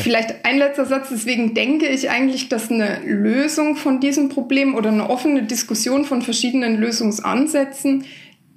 [0.02, 1.08] Vielleicht ein letzter Satz.
[1.10, 6.22] Deswegen denke ich eigentlich, dass eine Lösung von diesem Problem oder eine offene Diskussion von
[6.22, 8.04] verschiedenen Lösungsansätzen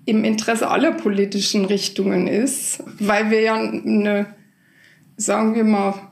[0.06, 4.28] im Interesse aller politischen Richtungen ist, weil wir ja eine,
[5.18, 6.11] sagen wir mal,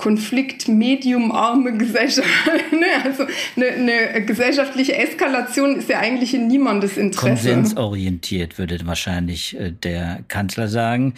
[0.00, 2.28] konfliktmediumarme Gesellschaft.
[2.72, 2.86] Ne?
[3.04, 3.24] also
[3.56, 7.50] eine, eine, gesellschaftliche Eskalation ist ja eigentlich in niemandes Interesse.
[7.50, 11.14] Konsensorientiert würde wahrscheinlich äh, der Kanzler sagen.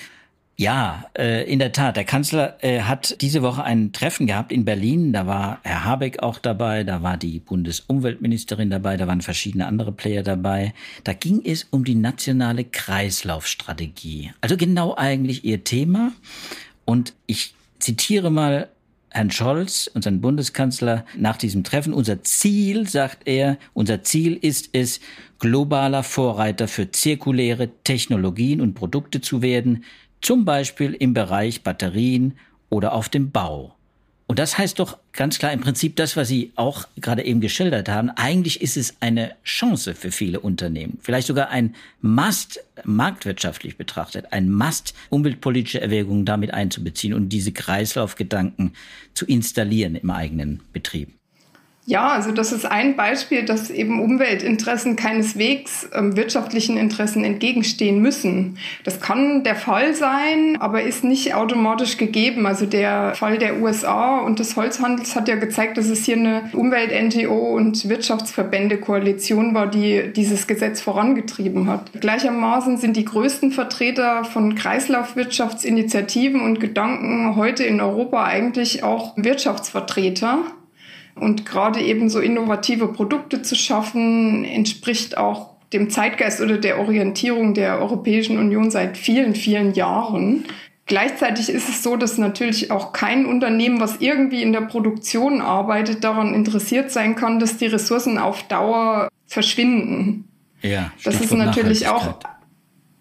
[0.57, 1.97] Ja, äh, in der Tat.
[1.97, 5.12] Der Kanzler äh, hat diese Woche ein Treffen gehabt in Berlin.
[5.12, 9.92] Da war Herr Habeck auch dabei, da war die Bundesumweltministerin dabei, da waren verschiedene andere
[9.92, 10.75] Player dabei.
[11.05, 14.33] Da ging es um die nationale Kreislaufstrategie.
[14.40, 16.12] Also genau eigentlich ihr Thema.
[16.85, 18.68] Und ich zitiere mal
[19.11, 21.92] Herrn Scholz, unseren Bundeskanzler, nach diesem Treffen.
[21.92, 25.01] Unser Ziel, sagt er, unser Ziel ist es,
[25.38, 29.85] globaler Vorreiter für zirkuläre Technologien und Produkte zu werden,
[30.23, 32.38] zum Beispiel im Bereich Batterien
[32.71, 33.75] oder auf dem Bau.
[34.33, 37.90] Und das heißt doch ganz klar im Prinzip das, was Sie auch gerade eben geschildert
[37.90, 38.09] haben.
[38.09, 40.97] Eigentlich ist es eine Chance für viele Unternehmen.
[41.03, 48.73] Vielleicht sogar ein Must, marktwirtschaftlich betrachtet, ein Must, umweltpolitische Erwägungen damit einzubeziehen und diese Kreislaufgedanken
[49.12, 51.11] zu installieren im eigenen Betrieb.
[51.85, 58.57] Ja, also das ist ein Beispiel, dass eben Umweltinteressen keineswegs ähm, wirtschaftlichen Interessen entgegenstehen müssen.
[58.85, 62.47] Das kann der Fall sein, aber ist nicht automatisch gegeben.
[62.47, 66.51] Also der Fall der USA und des Holzhandels hat ja gezeigt, dass es hier eine
[66.53, 71.90] Umwelt-NGO und Wirtschaftsverbände-Koalition war, die dieses Gesetz vorangetrieben hat.
[72.01, 80.45] Gleichermaßen sind die größten Vertreter von Kreislaufwirtschaftsinitiativen und Gedanken heute in Europa eigentlich auch Wirtschaftsvertreter.
[81.14, 87.55] Und gerade eben so innovative Produkte zu schaffen, entspricht auch dem Zeitgeist oder der Orientierung
[87.55, 90.44] der Europäischen Union seit vielen, vielen Jahren.
[90.87, 96.05] Gleichzeitig ist es so, dass natürlich auch kein Unternehmen, was irgendwie in der Produktion arbeitet,
[96.05, 100.29] daran interessiert sein kann, dass die Ressourcen auf Dauer verschwinden.
[100.61, 102.18] Ja, das ist natürlich auch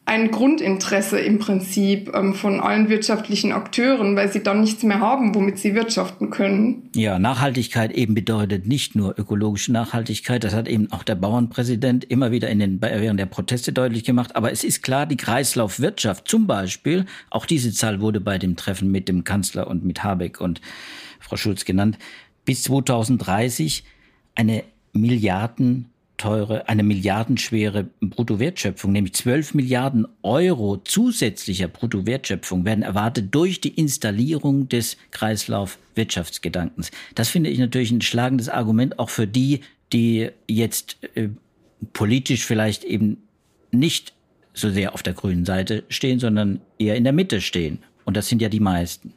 [0.05, 5.33] ein Grundinteresse im Prinzip ähm, von allen wirtschaftlichen Akteuren, weil sie dann nichts mehr haben,
[5.35, 6.89] womit sie wirtschaften können.
[6.95, 12.31] Ja, Nachhaltigkeit eben bedeutet nicht nur ökologische Nachhaltigkeit, das hat eben auch der Bauernpräsident immer
[12.31, 14.35] wieder in den, während der Proteste deutlich gemacht.
[14.35, 18.91] Aber es ist klar, die Kreislaufwirtschaft zum Beispiel, auch diese Zahl wurde bei dem Treffen
[18.91, 20.61] mit dem Kanzler und mit Habeck und
[21.19, 21.97] Frau Schulz genannt,
[22.43, 23.83] bis 2030
[24.35, 24.63] eine
[24.93, 25.90] Milliarden
[26.21, 34.69] teure, eine milliardenschwere Bruttowertschöpfung, nämlich 12 Milliarden Euro zusätzlicher Bruttowertschöpfung werden erwartet durch die Installierung
[34.69, 36.91] des Kreislaufwirtschaftsgedankens.
[37.15, 39.61] Das finde ich natürlich ein schlagendes Argument auch für die,
[39.93, 41.29] die jetzt äh,
[41.93, 43.17] politisch vielleicht eben
[43.71, 44.13] nicht
[44.53, 47.79] so sehr auf der grünen Seite stehen, sondern eher in der Mitte stehen.
[48.05, 49.13] Und das sind ja die meisten,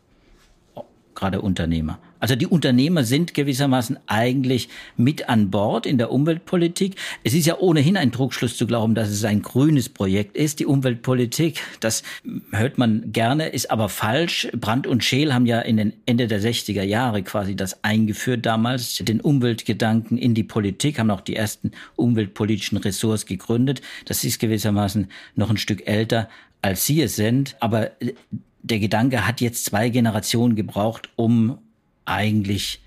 [1.15, 1.99] gerade Unternehmer.
[2.25, 6.97] Also die Unternehmer sind gewissermaßen eigentlich mit an Bord in der Umweltpolitik.
[7.23, 10.65] Es ist ja ohnehin ein Druckschluss zu glauben, dass es ein grünes Projekt ist, die
[10.65, 11.61] Umweltpolitik.
[11.81, 12.03] Das
[12.51, 14.49] hört man gerne, ist aber falsch.
[14.59, 18.97] Brandt und Scheel haben ja in den Ende der 60er Jahre quasi das eingeführt damals,
[19.03, 23.83] den Umweltgedanken in die Politik, haben auch die ersten umweltpolitischen Ressorts gegründet.
[24.07, 26.31] Das ist gewissermaßen noch ein Stück älter,
[26.63, 27.55] als Sie es sind.
[27.61, 27.91] Aber
[28.63, 31.59] der Gedanke hat jetzt zwei Generationen gebraucht, um
[32.05, 32.81] eigentlich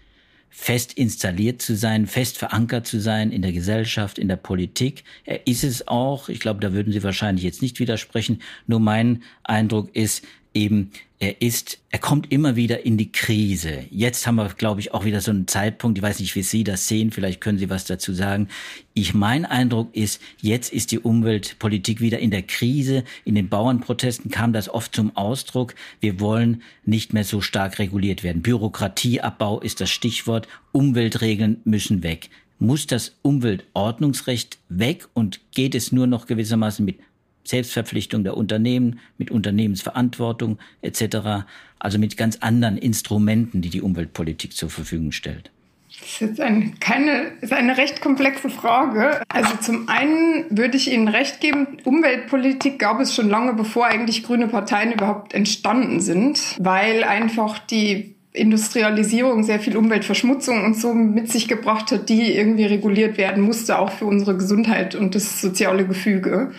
[0.50, 5.04] fest installiert zu sein, fest verankert zu sein in der Gesellschaft, in der Politik.
[5.24, 6.30] Er ist es auch.
[6.30, 8.42] Ich glaube, da würden Sie wahrscheinlich jetzt nicht widersprechen.
[8.66, 13.86] Nur mein Eindruck ist, eben, er ist, er kommt immer wieder in die Krise.
[13.90, 15.98] Jetzt haben wir, glaube ich, auch wieder so einen Zeitpunkt.
[15.98, 17.12] Ich weiß nicht, wie Sie das sehen.
[17.12, 18.50] Vielleicht können Sie was dazu sagen.
[18.94, 23.04] Ich, mein Eindruck ist, jetzt ist die Umweltpolitik wieder in der Krise.
[23.26, 25.74] In den Bauernprotesten kam das oft zum Ausdruck.
[26.02, 28.44] Wir wollen nicht mehr so stark reguliert werden.
[28.44, 30.48] Bürokratieabbau ist das Stichwort.
[30.72, 32.30] Umweltregeln müssen weg.
[32.60, 37.00] Muss das Umweltordnungsrecht weg und geht es nur noch gewissermaßen mit
[37.50, 41.46] Selbstverpflichtung der Unternehmen, mit Unternehmensverantwortung etc.,
[41.80, 45.52] also mit ganz anderen Instrumenten, die die Umweltpolitik zur Verfügung stellt.
[46.00, 49.22] Das ist jetzt eine, keine, ist eine recht komplexe Frage.
[49.30, 54.24] Also zum einen würde ich Ihnen recht geben, Umweltpolitik gab es schon lange, bevor eigentlich
[54.24, 61.32] grüne Parteien überhaupt entstanden sind, weil einfach die Industrialisierung sehr viel Umweltverschmutzung und so mit
[61.32, 65.88] sich gebracht hat, die irgendwie reguliert werden musste, auch für unsere Gesundheit und das soziale
[65.88, 66.52] Gefüge.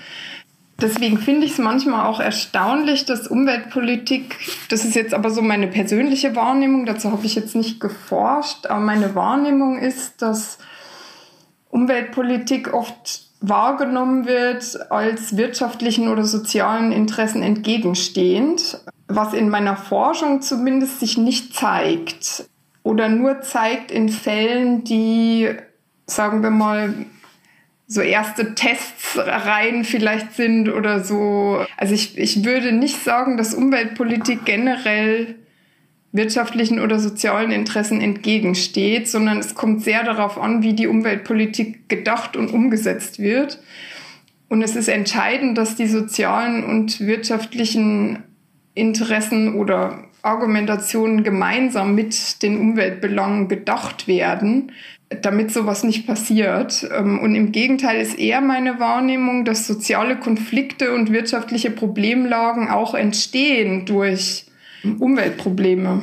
[0.81, 4.37] Deswegen finde ich es manchmal auch erstaunlich, dass Umweltpolitik,
[4.69, 8.79] das ist jetzt aber so meine persönliche Wahrnehmung, dazu habe ich jetzt nicht geforscht, aber
[8.79, 10.59] meine Wahrnehmung ist, dass
[11.71, 21.01] Umweltpolitik oft wahrgenommen wird als wirtschaftlichen oder sozialen Interessen entgegenstehend, was in meiner Forschung zumindest
[21.01, 22.45] sich nicht zeigt
[22.85, 25.51] oder nur zeigt in Fällen, die,
[26.07, 26.95] sagen wir mal,
[27.91, 31.65] so erste Testreihen vielleicht sind oder so.
[31.79, 35.37] Also ich, ich würde nicht sagen, dass Umweltpolitik generell
[36.13, 42.37] wirtschaftlichen oder sozialen Interessen entgegensteht, sondern es kommt sehr darauf an, wie die Umweltpolitik gedacht
[42.37, 43.59] und umgesetzt wird.
[44.49, 48.23] Und es ist entscheidend, dass die sozialen und wirtschaftlichen
[48.75, 54.73] Interessen oder Argumentationen gemeinsam mit den Umweltbelangen gedacht werden
[55.23, 56.87] damit sowas nicht passiert.
[56.97, 62.95] Ähm, und im Gegenteil ist eher meine Wahrnehmung, dass soziale Konflikte und wirtschaftliche Problemlagen auch
[62.95, 64.47] entstehen durch
[64.99, 66.03] Umweltprobleme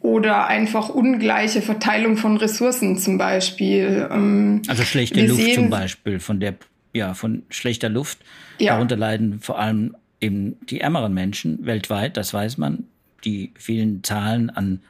[0.00, 4.08] oder einfach ungleiche Verteilung von Ressourcen zum Beispiel.
[4.10, 6.54] Ähm, also schlechte Wir Luft zum Beispiel, von der
[6.92, 8.18] ja von schlechter Luft.
[8.58, 8.74] Ja.
[8.74, 12.84] Darunter leiden vor allem eben die ärmeren Menschen weltweit, das weiß man.
[13.24, 14.80] Die vielen Zahlen an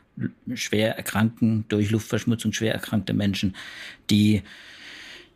[0.54, 3.54] schwer erkrankten, durch Luftverschmutzung schwer erkrankte Menschen,
[4.10, 4.42] die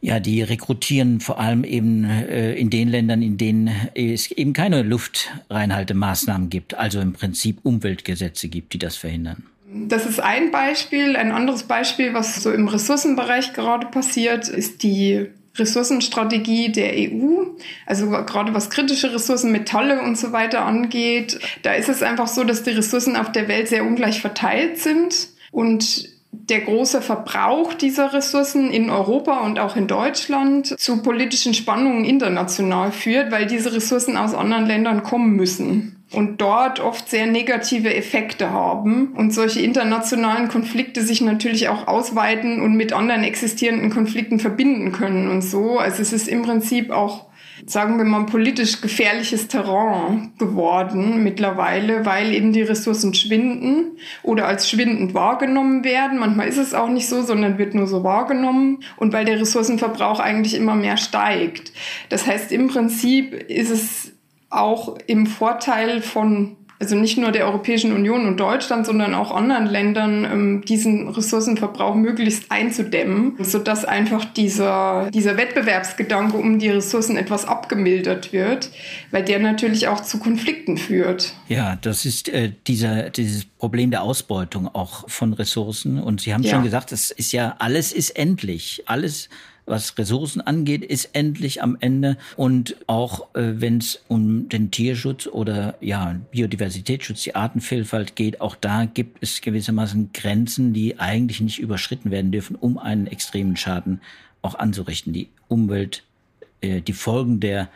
[0.02, 4.82] ja, die rekrutieren vor allem eben äh, in den Ländern, in denen es eben keine
[4.82, 9.44] Luftreinhaltemaßnahmen gibt, also im Prinzip Umweltgesetze gibt, die das verhindern.
[9.72, 11.16] Das ist ein Beispiel.
[11.16, 15.26] Ein anderes Beispiel, was so im Ressourcenbereich gerade passiert, ist die
[15.60, 17.44] Ressourcenstrategie der EU,
[17.86, 22.44] also gerade was kritische Ressourcen, Metalle und so weiter angeht, da ist es einfach so,
[22.44, 25.28] dass die Ressourcen auf der Welt sehr ungleich verteilt sind.
[25.52, 32.04] Und der große Verbrauch dieser Ressourcen in Europa und auch in Deutschland zu politischen Spannungen
[32.04, 37.94] international führt, weil diese Ressourcen aus anderen Ländern kommen müssen und dort oft sehr negative
[37.94, 44.40] Effekte haben und solche internationalen Konflikte sich natürlich auch ausweiten und mit anderen existierenden Konflikten
[44.40, 45.78] verbinden können und so.
[45.78, 47.30] Also es ist im Prinzip auch
[47.66, 54.68] sagen wir mal, politisch gefährliches Terrain geworden mittlerweile, weil eben die Ressourcen schwinden oder als
[54.68, 56.18] schwindend wahrgenommen werden.
[56.18, 60.20] Manchmal ist es auch nicht so, sondern wird nur so wahrgenommen und weil der Ressourcenverbrauch
[60.20, 61.72] eigentlich immer mehr steigt.
[62.08, 64.12] Das heißt, im Prinzip ist es
[64.50, 69.66] auch im Vorteil von also nicht nur der Europäischen Union und Deutschland, sondern auch anderen
[69.66, 77.44] Ländern, ähm, diesen Ressourcenverbrauch möglichst einzudämmen, sodass einfach dieser, dieser Wettbewerbsgedanke um die Ressourcen etwas
[77.44, 78.70] abgemildert wird,
[79.10, 81.34] weil der natürlich auch zu Konflikten führt.
[81.48, 86.00] Ja, das ist äh, dieser, dieses Problem der Ausbeutung auch von Ressourcen.
[86.00, 86.52] Und Sie haben ja.
[86.52, 88.84] schon gesagt, das ist ja, alles ist endlich.
[88.86, 89.28] Alles
[89.70, 92.18] was Ressourcen angeht, ist endlich am Ende.
[92.36, 98.56] Und auch äh, wenn es um den Tierschutz oder ja Biodiversitätsschutz, die Artenvielfalt geht, auch
[98.56, 104.00] da gibt es gewissermaßen Grenzen, die eigentlich nicht überschritten werden dürfen, um einen extremen Schaden
[104.42, 105.12] auch anzurichten.
[105.12, 106.02] Die Umwelt,
[106.60, 107.70] äh, die Folgen der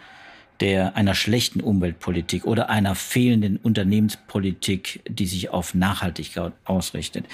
[0.61, 7.27] der einer schlechten Umweltpolitik oder einer fehlenden Unternehmenspolitik, die sich auf Nachhaltigkeit ausrichtet.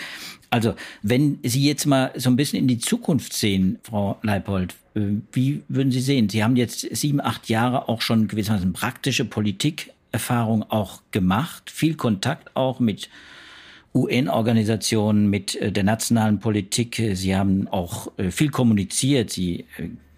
[0.51, 5.01] Also, wenn Sie jetzt mal so ein bisschen in die Zukunft sehen, Frau Leipold, äh,
[5.33, 6.29] wie würden Sie sehen?
[6.29, 12.57] Sie haben jetzt sieben, acht Jahre auch schon gewissermaßen praktische Politikerfahrung auch gemacht, viel Kontakt
[12.57, 13.09] auch mit
[13.95, 17.01] UN-Organisationen, mit äh, der nationalen Politik.
[17.15, 19.31] Sie haben auch äh, viel kommuniziert.
[19.31, 19.67] Sie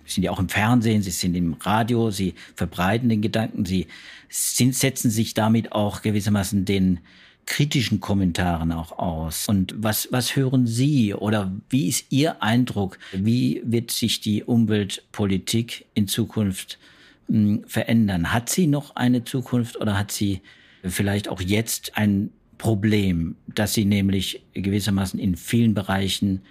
[0.07, 3.87] sind ja auch im Fernsehen, sie sind im Radio, sie verbreiten den Gedanken, sie
[4.31, 7.01] sind, setzen sich damit auch gewissermaßen den
[7.47, 9.49] kritischen Kommentaren auch aus.
[9.49, 12.99] Und was, was hören Sie oder wie ist Ihr Eindruck?
[13.13, 16.79] Wie wird sich die Umweltpolitik in Zukunft
[17.27, 18.33] hm, verändern?
[18.33, 20.41] Hat sie noch eine Zukunft oder hat sie
[20.85, 26.43] vielleicht auch jetzt ein Problem, dass sie nämlich gewissermaßen in vielen Bereichen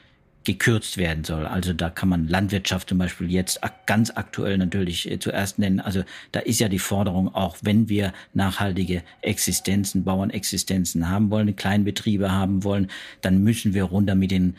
[0.44, 1.46] gekürzt werden soll.
[1.46, 5.80] Also da kann man Landwirtschaft zum Beispiel jetzt ganz aktuell natürlich äh, zuerst nennen.
[5.80, 12.32] Also da ist ja die Forderung auch, wenn wir nachhaltige Existenzen, Bauernexistenzen haben wollen, Kleinbetriebe
[12.32, 12.90] haben wollen,
[13.22, 14.56] dann müssen wir runter mit den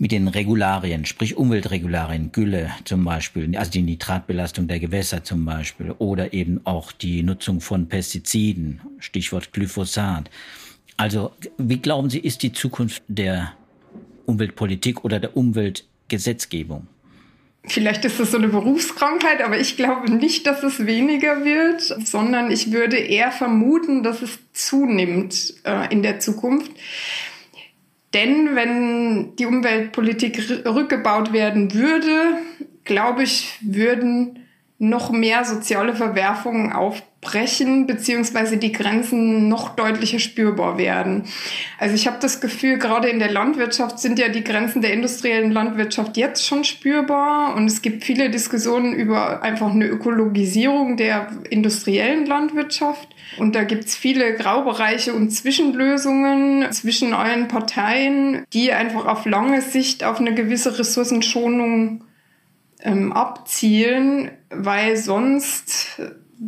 [0.00, 5.90] mit den Regularien, sprich Umweltregularien, Gülle zum Beispiel, also die Nitratbelastung der Gewässer zum Beispiel
[5.90, 10.30] oder eben auch die Nutzung von Pestiziden, Stichwort Glyphosat.
[10.96, 13.54] Also wie glauben Sie, ist die Zukunft der
[14.28, 16.86] Umweltpolitik oder der Umweltgesetzgebung?
[17.64, 22.50] Vielleicht ist das so eine Berufskrankheit, aber ich glaube nicht, dass es weniger wird, sondern
[22.50, 26.72] ich würde eher vermuten, dass es zunimmt äh, in der Zukunft.
[28.14, 32.38] Denn wenn die Umweltpolitik rückgebaut werden würde,
[32.84, 34.46] glaube ich, würden
[34.78, 36.72] noch mehr soziale Verwerfungen
[37.20, 41.24] aufbrechen, beziehungsweise die Grenzen noch deutlicher spürbar werden.
[41.78, 45.50] Also ich habe das Gefühl, gerade in der Landwirtschaft sind ja die Grenzen der industriellen
[45.50, 52.26] Landwirtschaft jetzt schon spürbar und es gibt viele Diskussionen über einfach eine Ökologisierung der industriellen
[52.26, 53.08] Landwirtschaft.
[53.38, 60.02] Und da gibt's viele Graubereiche und Zwischenlösungen zwischen allen Parteien, die einfach auf lange Sicht
[60.04, 62.04] auf eine gewisse Ressourcenschonung
[62.80, 66.00] ähm, abzielen, weil sonst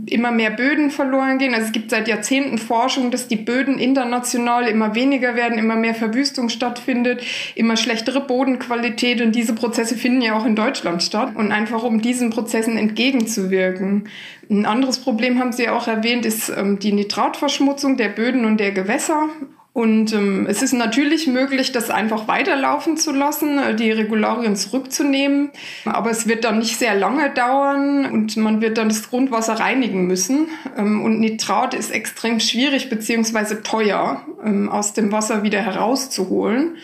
[0.07, 1.53] immer mehr Böden verloren gehen.
[1.53, 5.95] Also es gibt seit Jahrzehnten Forschung, dass die Böden international immer weniger werden, immer mehr
[5.95, 7.23] Verwüstung stattfindet,
[7.57, 11.35] immer schlechtere Bodenqualität und diese Prozesse finden ja auch in Deutschland statt.
[11.35, 14.09] Und einfach um diesen Prozessen entgegenzuwirken.
[14.49, 18.71] Ein anderes Problem haben Sie auch erwähnt, ist ähm, die Nitratverschmutzung der Böden und der
[18.71, 19.29] Gewässer.
[19.73, 25.51] Und ähm, es ist natürlich möglich, das einfach weiterlaufen zu lassen, äh, die Regularien zurückzunehmen.
[25.85, 30.07] Aber es wird dann nicht sehr lange dauern und man wird dann das Grundwasser reinigen
[30.09, 30.49] müssen.
[30.77, 36.77] Ähm, und Nitrat ist extrem schwierig beziehungsweise teuer ähm, aus dem Wasser wieder herauszuholen.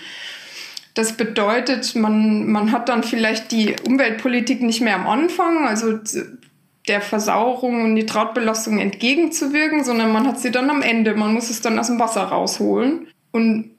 [0.95, 5.99] Das bedeutet, man, man hat dann vielleicht die Umweltpolitik nicht mehr am Anfang, also
[6.89, 11.15] der Versauerung und Nitratbelastung entgegenzuwirken, sondern man hat sie dann am Ende.
[11.15, 13.09] Man muss es dann aus dem Wasser rausholen.
[13.33, 13.71] Und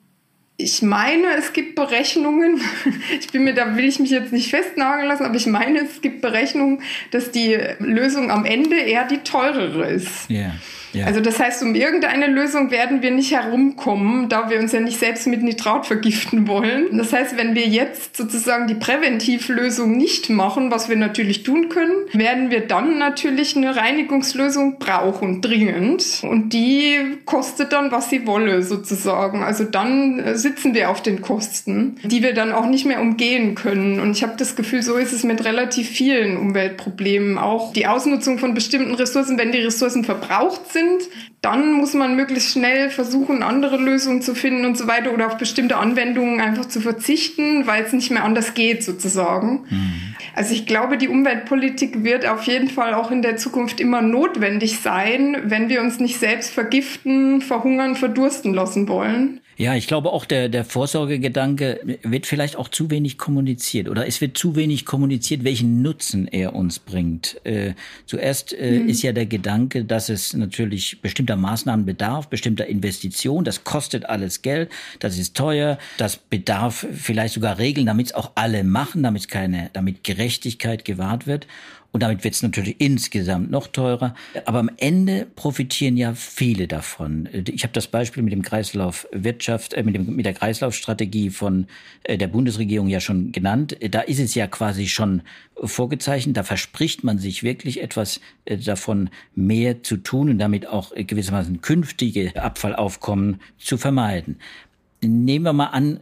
[0.58, 2.60] ich meine, es gibt Berechnungen,
[3.20, 6.02] ich bin mir, da will ich mich jetzt nicht festnageln lassen, aber ich meine, es
[6.02, 6.82] gibt Berechnungen,
[7.12, 10.30] dass die Lösung am Ende eher die teurere ist.
[10.30, 10.54] Yeah.
[10.94, 11.06] Ja.
[11.06, 15.00] Also das heißt, um irgendeine Lösung werden wir nicht herumkommen, da wir uns ja nicht
[15.00, 16.98] selbst mit Nitrat vergiften wollen.
[16.98, 21.94] Das heißt, wenn wir jetzt sozusagen die Präventivlösung nicht machen, was wir natürlich tun können,
[22.14, 26.22] werden wir dann natürlich eine Reinigungslösung brauchen, dringend.
[26.24, 29.44] Und die kostet dann, was sie wolle, sozusagen.
[29.44, 33.56] Also dann äh, sitzen wir auf den Kosten, die wir dann auch nicht mehr umgehen
[33.56, 34.00] können.
[34.00, 37.38] Und ich habe das Gefühl, so ist es mit relativ vielen Umweltproblemen.
[37.38, 41.10] Auch die Ausnutzung von bestimmten Ressourcen, wenn die Ressourcen verbraucht sind, sind,
[41.42, 45.38] dann muss man möglichst schnell versuchen, andere Lösungen zu finden und so weiter oder auf
[45.38, 49.66] bestimmte Anwendungen einfach zu verzichten, weil es nicht mehr anders geht sozusagen.
[49.70, 50.16] Mhm.
[50.36, 54.80] Also ich glaube, die Umweltpolitik wird auf jeden Fall auch in der Zukunft immer notwendig
[54.80, 59.40] sein, wenn wir uns nicht selbst vergiften, verhungern, verdursten lassen wollen.
[59.60, 64.22] Ja, ich glaube auch der, der Vorsorgegedanke wird vielleicht auch zu wenig kommuniziert oder es
[64.22, 67.44] wird zu wenig kommuniziert, welchen Nutzen er uns bringt.
[67.44, 67.74] Äh,
[68.06, 68.90] zuerst äh, mhm.
[68.90, 73.46] ist ja der Gedanke, dass es natürlich bestimmter Maßnahmen bedarf, bestimmter Investitionen.
[73.46, 78.34] Das kostet alles Geld, das ist teuer, das bedarf vielleicht sogar Regeln, damit es auch
[78.36, 81.48] alle machen, damit keine, damit Gerechtigkeit gewahrt wird.
[81.98, 84.14] Und damit wird es natürlich insgesamt noch teurer.
[84.46, 87.28] Aber am Ende profitieren ja viele davon.
[87.34, 91.66] Ich habe das Beispiel mit dem Kreislaufwirtschaft, äh, mit, dem, mit der Kreislaufstrategie von
[92.04, 93.76] äh, der Bundesregierung ja schon genannt.
[93.90, 95.24] Da ist es ja quasi schon
[95.56, 96.38] vorgezeichnet.
[96.38, 101.62] Da verspricht man sich wirklich etwas äh, davon mehr zu tun und damit auch gewissermaßen
[101.62, 104.38] künftige Abfallaufkommen zu vermeiden.
[105.02, 106.02] Nehmen wir mal an,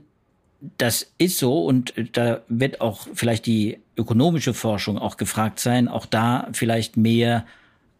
[0.78, 6.06] das ist so und da wird auch vielleicht die ökonomische Forschung auch gefragt sein, auch
[6.06, 7.46] da vielleicht mehr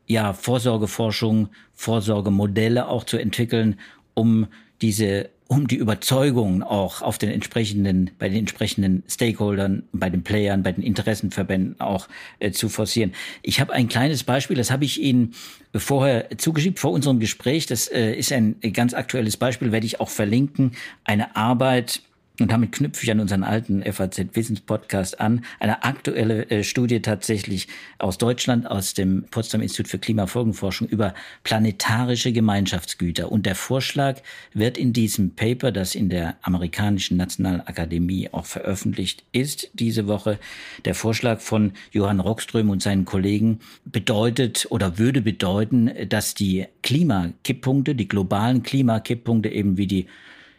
[0.08, 3.80] ja Vorsorgeforschung, Vorsorgemodelle auch zu entwickeln,
[4.14, 4.48] um
[4.82, 10.64] diese um die Überzeugung auch auf den entsprechenden, bei den entsprechenden Stakeholdern, bei den Playern,
[10.64, 12.08] bei den Interessenverbänden auch
[12.40, 13.14] äh, zu forcieren.
[13.44, 15.36] Ich habe ein kleines Beispiel, das habe ich Ihnen
[15.76, 17.68] vorher zugeschickt, vor unserem Gespräch.
[17.68, 20.72] Das äh, ist ein ganz aktuelles Beispiel, werde ich auch verlinken.
[21.04, 22.02] Eine Arbeit
[22.40, 25.46] und damit knüpfe ich an unseren alten FAZ Wissens Podcast an.
[25.60, 27.68] Eine aktuelle äh, Studie tatsächlich
[27.98, 31.14] aus Deutschland, aus dem Potsdam Institut für Klimafolgenforschung über
[31.44, 33.32] planetarische Gemeinschaftsgüter.
[33.32, 34.22] Und der Vorschlag
[34.54, 40.38] wird in diesem Paper, das in der amerikanischen Nationalakademie auch veröffentlicht ist, diese Woche,
[40.84, 47.96] der Vorschlag von Johann Rockström und seinen Kollegen bedeutet oder würde bedeuten, dass die Klimakipppunkte,
[47.96, 50.08] die globalen Klimakipppunkte eben wie die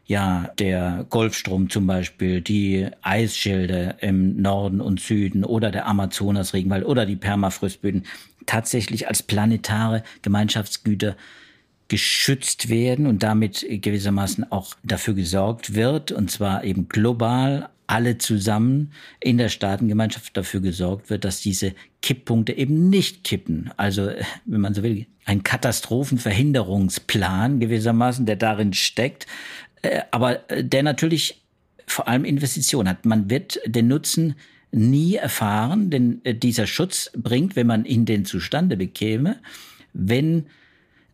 [0.07, 7.04] ja, der Golfstrom zum Beispiel, die Eisschilde im Norden und Süden oder der Amazonasregenwald oder
[7.07, 8.07] die Permafrostböden
[8.46, 11.16] tatsächlich als planetare Gemeinschaftsgüter
[11.88, 18.90] geschützt werden und damit gewissermaßen auch dafür gesorgt wird, und zwar eben global, alle zusammen
[19.20, 23.70] in der Staatengemeinschaft dafür gesorgt wird, dass diese Kipppunkte eben nicht kippen.
[23.76, 24.11] Also,
[24.44, 29.26] wenn man so will, ein Katastrophenverhinderungsplan gewissermaßen, der darin steckt, äh,
[30.10, 31.42] aber äh, der natürlich
[31.86, 33.04] vor allem Investitionen hat.
[33.04, 34.34] Man wird den Nutzen
[34.72, 39.40] nie erfahren, denn äh, dieser Schutz bringt, wenn man ihn denn zustande bekäme,
[39.92, 40.46] wenn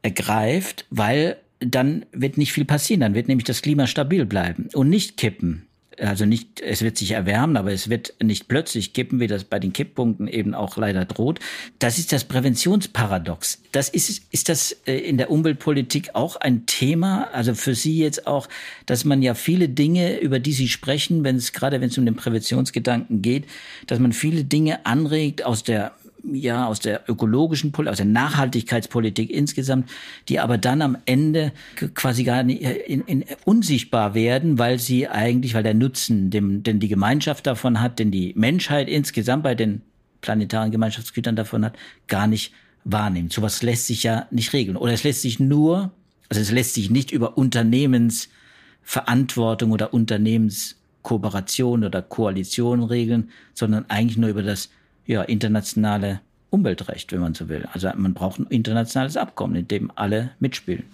[0.02, 4.68] er greift, weil dann wird nicht viel passieren, dann wird nämlich das Klima stabil bleiben
[4.72, 5.66] und nicht kippen
[6.02, 9.58] also nicht, es wird sich erwärmen, aber es wird nicht plötzlich kippen, wie das bei
[9.58, 11.38] den Kipppunkten eben auch leider droht.
[11.78, 13.62] Das ist das Präventionsparadox.
[13.72, 17.28] Das ist, ist das äh, in der Umweltpolitik auch ein Thema?
[17.32, 18.48] Also für Sie jetzt auch,
[18.86, 22.04] dass man ja viele Dinge, über die Sie sprechen, wenn es gerade wenn es um
[22.04, 23.44] den Präventionsgedanken geht,
[23.86, 25.92] dass man viele Dinge anregt aus der
[26.24, 29.90] ja, aus der ökologischen Politik, aus der Nachhaltigkeitspolitik insgesamt,
[30.28, 31.52] die aber dann am Ende
[31.94, 36.62] quasi gar nicht äh, in, in, unsichtbar werden, weil sie eigentlich, weil der Nutzen, dem,
[36.62, 39.82] denn die Gemeinschaft davon hat, denn die Menschheit insgesamt bei den
[40.20, 42.52] planetaren Gemeinschaftsgütern davon hat, gar nicht
[42.84, 43.32] wahrnimmt.
[43.32, 44.76] Sowas lässt sich ja nicht regeln.
[44.76, 45.92] Oder es lässt sich nur,
[46.28, 54.30] also es lässt sich nicht über Unternehmensverantwortung oder Unternehmenskooperation oder Koalition regeln, sondern eigentlich nur
[54.30, 54.68] über das
[55.06, 57.66] ja, internationale Umweltrecht, wenn man so will.
[57.72, 60.84] Also man braucht ein internationales Abkommen, in dem alle mitspielen.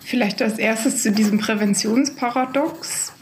[0.00, 3.12] Vielleicht als erstes zu diesem Präventionsparadox.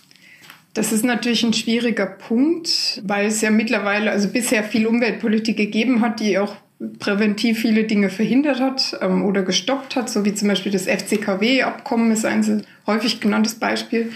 [0.72, 6.00] Das ist natürlich ein schwieriger Punkt, weil es ja mittlerweile, also bisher viel Umweltpolitik gegeben
[6.00, 6.56] hat, die auch
[6.98, 12.10] präventiv viele Dinge verhindert hat ähm, oder gestoppt hat, so wie zum Beispiel das FCKW-Abkommen
[12.10, 14.12] ist ein häufig genanntes Beispiel.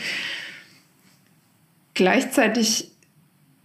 [1.94, 2.90] Gleichzeitig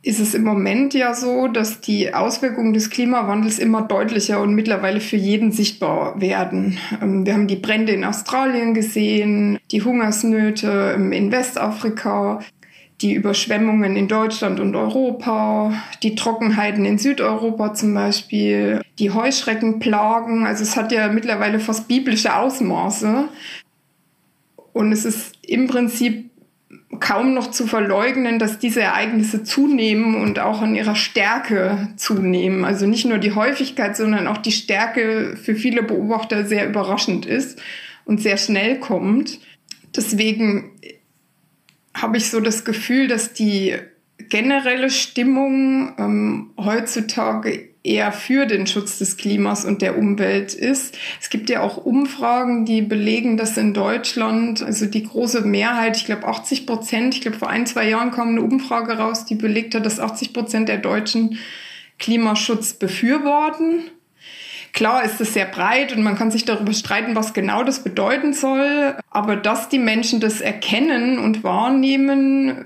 [0.04, 5.00] ist es im Moment ja so, dass die Auswirkungen des Klimawandels immer deutlicher und mittlerweile
[5.00, 6.78] für jeden sichtbar werden.
[7.02, 12.42] Ähm, wir haben die Brände in Australien gesehen, die Hungersnöte in Westafrika,
[13.00, 15.74] die Überschwemmungen in Deutschland und Europa,
[16.04, 20.46] die Trockenheiten in Südeuropa zum Beispiel, die Heuschreckenplagen.
[20.46, 23.30] Also es hat ja mittlerweile fast biblische Ausmaße.
[24.74, 26.30] Und es ist im Prinzip
[27.00, 32.66] kaum noch zu verleugnen, dass diese Ereignisse zunehmen und auch an ihrer Stärke zunehmen.
[32.66, 37.62] Also nicht nur die Häufigkeit, sondern auch die Stärke für viele Beobachter sehr überraschend ist
[38.06, 39.40] und sehr schnell kommt.
[39.96, 40.72] Deswegen
[41.96, 43.76] habe ich so das Gefühl, dass die
[44.30, 50.98] generelle Stimmung ähm, heutzutage eher für den Schutz des Klimas und der Umwelt ist.
[51.22, 56.06] Es gibt ja auch Umfragen, die belegen, dass in Deutschland, also die große Mehrheit, ich
[56.06, 59.76] glaube 80 Prozent, ich glaube vor ein, zwei Jahren kam eine Umfrage raus, die belegt
[59.76, 61.38] hat, dass 80 Prozent der Deutschen
[62.00, 63.84] Klimaschutz befürworten.
[64.72, 68.34] Klar ist es sehr breit und man kann sich darüber streiten, was genau das bedeuten
[68.34, 68.96] soll.
[69.12, 72.66] Aber dass die Menschen das erkennen und wahrnehmen,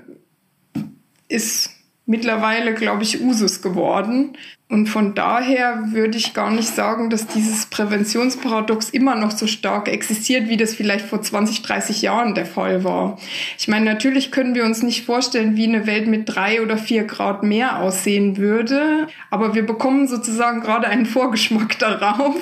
[1.28, 1.77] ist
[2.08, 4.36] mittlerweile, glaube ich, Usus geworden.
[4.70, 9.88] Und von daher würde ich gar nicht sagen, dass dieses Präventionsparadox immer noch so stark
[9.88, 13.18] existiert, wie das vielleicht vor 20, 30 Jahren der Fall war.
[13.58, 17.04] Ich meine, natürlich können wir uns nicht vorstellen, wie eine Welt mit drei oder vier
[17.04, 22.36] Grad mehr aussehen würde, aber wir bekommen sozusagen gerade einen Vorgeschmack darauf.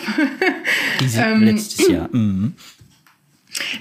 [1.00, 2.08] Diese ähm, letztes Jahr.
[2.10, 2.54] Mhm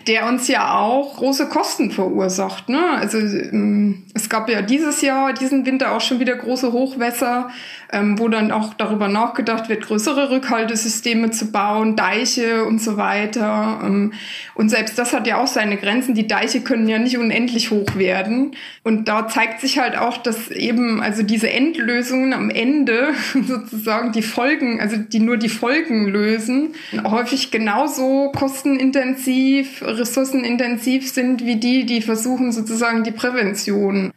[0.08, 2.70] der uns ja auch große Kosten verursacht.
[2.70, 2.82] Ne?
[2.92, 7.50] Also ähm, es gab ja dieses Jahr, diesen Winter auch schon wieder große Hochwässer,
[7.92, 13.82] ähm, wo dann auch darüber nachgedacht wird, größere Rückhaltesysteme zu bauen, Deiche und so weiter.
[13.84, 14.14] Ähm,
[14.54, 16.16] und selbst das hat ja auch seine Grenzen.
[16.16, 18.56] Die Deiche können ja nicht unendlich hoch werden.
[18.84, 23.14] Und da zeigt sich halt auch, dass eben also diese Endlösungen am Ende
[23.48, 31.58] sozusagen die Folgen, also die nur die Folgen lösen, häufig genauso kostenintensiv, ressourcenintensiv sind wie
[31.58, 34.12] die, die versuchen sozusagen die Prävention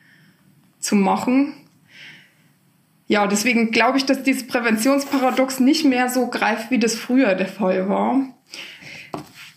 [0.81, 1.55] zu machen
[3.09, 7.49] ja, deswegen glaube ich, dass dieses Präventionsparadox nicht mehr so greift, wie das früher der
[7.49, 8.29] Fall war.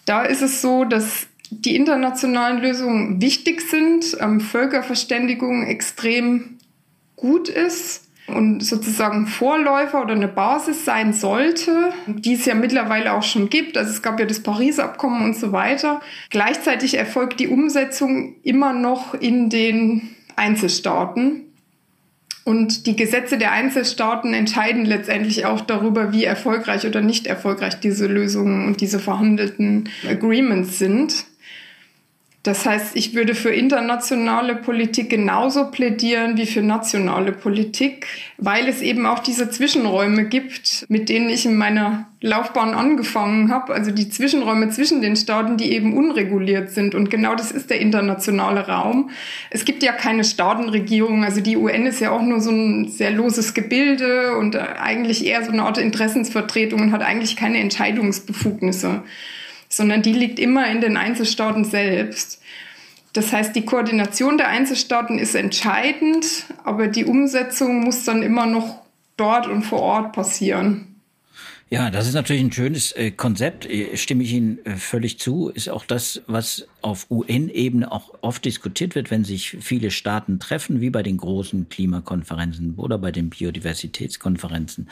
[0.05, 6.59] Da ist es so, dass die internationalen Lösungen wichtig sind, ähm, Völkerverständigung extrem
[7.17, 13.23] gut ist und sozusagen Vorläufer oder eine Basis sein sollte, die es ja mittlerweile auch
[13.23, 13.77] schon gibt.
[13.77, 16.01] Also es gab ja das Pariser Abkommen und so weiter.
[16.29, 21.41] Gleichzeitig erfolgt die Umsetzung immer noch in den Einzelstaaten.
[22.43, 28.07] Und die Gesetze der Einzelstaaten entscheiden letztendlich auch darüber, wie erfolgreich oder nicht erfolgreich diese
[28.07, 31.25] Lösungen und diese verhandelten Agreements sind.
[32.43, 38.07] Das heißt, ich würde für internationale Politik genauso plädieren wie für nationale Politik,
[38.39, 43.75] weil es eben auch diese Zwischenräume gibt, mit denen ich in meiner Laufbahn angefangen habe.
[43.75, 46.95] Also die Zwischenräume zwischen den Staaten, die eben unreguliert sind.
[46.95, 49.11] Und genau das ist der internationale Raum.
[49.51, 51.23] Es gibt ja keine Staatenregierung.
[51.23, 55.45] Also die UN ist ja auch nur so ein sehr loses Gebilde und eigentlich eher
[55.45, 59.03] so eine Art Interessensvertretung und hat eigentlich keine Entscheidungsbefugnisse
[59.71, 62.41] sondern die liegt immer in den Einzelstaaten selbst.
[63.13, 68.81] Das heißt, die Koordination der Einzelstaaten ist entscheidend, aber die Umsetzung muss dann immer noch
[69.17, 70.87] dort und vor Ort passieren.
[71.69, 75.47] Ja, das ist natürlich ein schönes äh, Konzept, äh, stimme ich Ihnen äh, völlig zu.
[75.49, 80.81] Ist auch das, was auf UN-Ebene auch oft diskutiert wird, wenn sich viele Staaten treffen,
[80.81, 84.89] wie bei den großen Klimakonferenzen oder bei den Biodiversitätskonferenzen.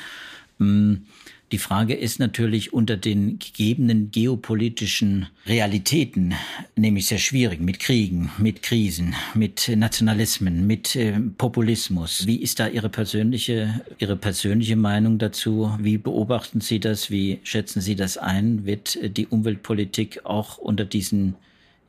[0.60, 1.06] Hm
[1.52, 6.36] die Frage ist natürlich unter den gegebenen geopolitischen Realitäten,
[6.76, 12.28] nämlich sehr schwierig mit Kriegen, mit Krisen, mit Nationalismen, mit äh, Populismus.
[12.28, 15.76] Wie ist da Ihre persönliche, Ihre persönliche Meinung dazu?
[15.80, 17.10] Wie beobachten Sie das?
[17.10, 18.66] Wie schätzen Sie das ein?
[18.66, 21.36] Wird äh, die Umweltpolitik auch unter diesen,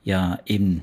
[0.04, 0.82] ja, eben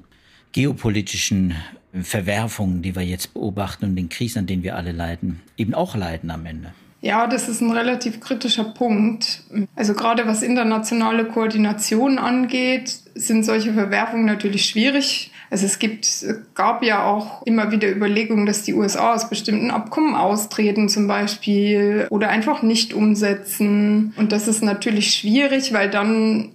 [0.51, 1.55] geopolitischen
[1.93, 5.95] Verwerfungen, die wir jetzt beobachten und den Krisen, an denen wir alle leiden, eben auch
[5.95, 6.73] leiden am Ende?
[7.02, 9.43] Ja, das ist ein relativ kritischer Punkt.
[9.76, 15.32] Also gerade was internationale Koordination angeht, sind solche Verwerfungen natürlich schwierig.
[15.50, 16.26] Also es gibt,
[16.56, 22.08] gab ja auch immer wieder Überlegungen, dass die USA aus bestimmten Abkommen austreten zum Beispiel
[22.10, 24.14] oder einfach nicht umsetzen.
[24.18, 26.50] Und das ist natürlich schwierig, weil dann,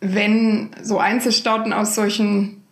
[0.00, 2.63] wenn so Einzelstaaten aus solchen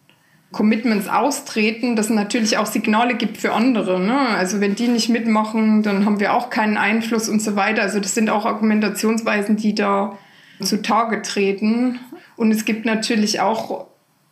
[0.53, 3.98] Commitments austreten, das natürlich auch Signale gibt für andere.
[3.98, 4.16] Ne?
[4.16, 7.82] Also wenn die nicht mitmachen, dann haben wir auch keinen Einfluss und so weiter.
[7.82, 10.18] Also das sind auch Argumentationsweisen, die da
[10.61, 11.98] zutage treten.
[12.36, 13.86] Und es gibt natürlich auch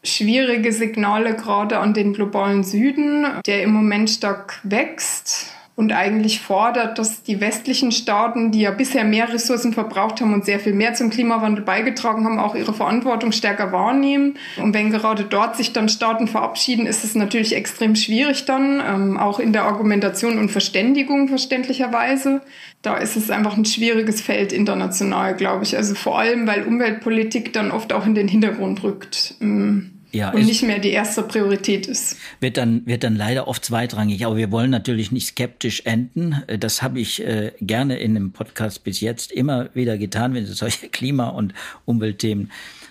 [0.04, 6.98] schwierige Signale gerade an den globalen Süden, der im Moment stark wächst und eigentlich fordert,
[6.98, 10.92] dass die westlichen Staaten, die ja bisher mehr Ressourcen verbraucht haben und sehr viel mehr
[10.92, 14.34] zum Klimawandel beigetragen haben, auch ihre Verantwortung stärker wahrnehmen.
[14.62, 19.16] Und wenn gerade dort sich dann Staaten verabschieden, ist es natürlich extrem schwierig dann, ähm,
[19.16, 22.42] auch in der Argumentation und Verständigung verständlicherweise.
[22.82, 25.78] Da ist es einfach ein schwieriges Feld international, glaube ich.
[25.78, 29.36] Also vor allem, weil Umweltpolitik dann oft auch in den Hintergrund rückt.
[29.40, 32.16] Ähm ja, und nicht mehr die erste Priorität ist.
[32.40, 34.26] Wird dann, wird dann leider oft zweitrangig.
[34.26, 36.42] Aber wir wollen natürlich nicht skeptisch enden.
[36.58, 40.56] Das habe ich äh, gerne in einem Podcast bis jetzt immer wieder getan, wenn es
[40.56, 41.54] solche Klima- und
[41.84, 42.50] Umweltthemen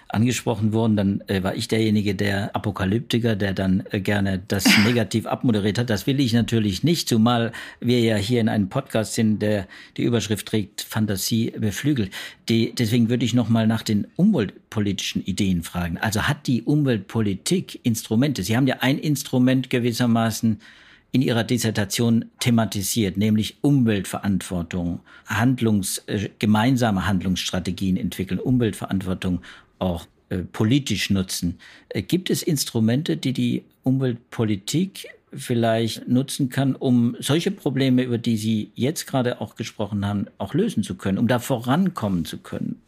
[0.09, 5.25] angesprochen wurden, dann äh, war ich derjenige, der Apokalyptiker, der dann äh, gerne das negativ
[5.25, 5.89] abmoderiert hat.
[5.89, 10.03] Das will ich natürlich nicht, zumal wir ja hier in einem Podcast sind, der die
[10.03, 12.11] Überschrift trägt, Fantasie beflügelt.
[12.49, 15.97] Die, deswegen würde ich nochmal nach den umweltpolitischen Ideen fragen.
[15.99, 18.41] Also hat die Umweltpolitik Instrumente?
[18.43, 20.59] Sie haben ja ein Instrument gewissermaßen
[21.11, 29.41] in ihrer Dissertation thematisiert, nämlich Umweltverantwortung, Handlungs, äh, gemeinsame Handlungsstrategien entwickeln, Umweltverantwortung
[29.79, 31.57] auch äh, politisch nutzen.
[31.89, 38.37] Äh, gibt es Instrumente, die die Umweltpolitik vielleicht nutzen kann, um solche Probleme, über die
[38.37, 42.81] Sie jetzt gerade auch gesprochen haben, auch lösen zu können, um da vorankommen zu können?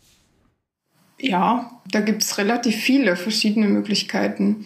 [1.19, 4.65] Ja, da gibt es relativ viele verschiedene Möglichkeiten.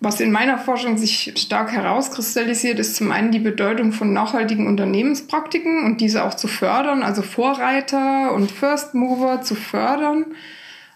[0.00, 5.84] Was in meiner Forschung sich stark herauskristallisiert, ist zum einen die Bedeutung von nachhaltigen Unternehmenspraktiken
[5.84, 10.26] und diese auch zu fördern, also Vorreiter und First Mover zu fördern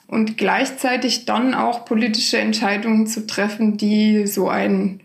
[0.06, 5.00] und gleichzeitig dann auch politische Entscheidungen zu treffen, die so ein,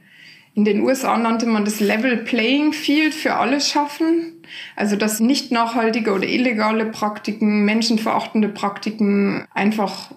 [0.54, 4.34] in den USA nannte man das Level Playing Field für alle schaffen.
[4.76, 10.12] Also dass nicht nachhaltige oder illegale Praktiken, menschenverachtende Praktiken einfach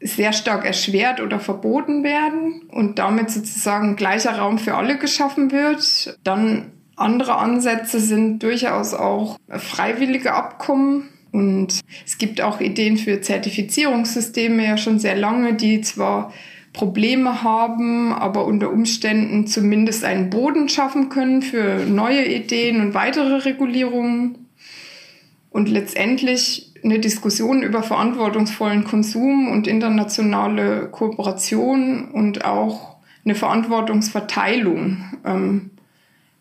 [0.00, 6.18] sehr stark erschwert oder verboten werden und damit sozusagen gleicher Raum für alle geschaffen wird.
[6.24, 11.10] Dann andere Ansätze sind durchaus auch freiwillige Abkommen.
[11.32, 16.32] Und es gibt auch Ideen für Zertifizierungssysteme ja schon sehr lange, die zwar
[16.72, 23.36] Probleme haben, aber unter Umständen zumindest einen Boden schaffen können für neue Ideen und weitere
[23.36, 24.46] Regulierungen.
[25.50, 35.70] Und letztendlich eine Diskussion über verantwortungsvollen Konsum und internationale Kooperation und auch eine Verantwortungsverteilung ähm,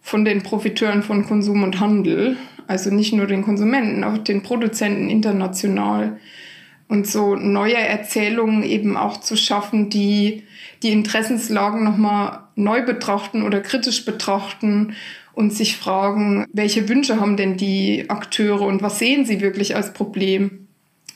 [0.01, 2.37] von den Profiteuren von Konsum und Handel,
[2.69, 6.19] also nicht nur den Konsumenten, auch den Produzenten international
[6.87, 10.43] und so neue Erzählungen eben auch zu schaffen, die
[10.83, 14.93] die Interessenslagen nochmal neu betrachten oder kritisch betrachten
[15.33, 19.91] und sich fragen, welche Wünsche haben denn die Akteure und was sehen sie wirklich als
[19.93, 20.67] Problem?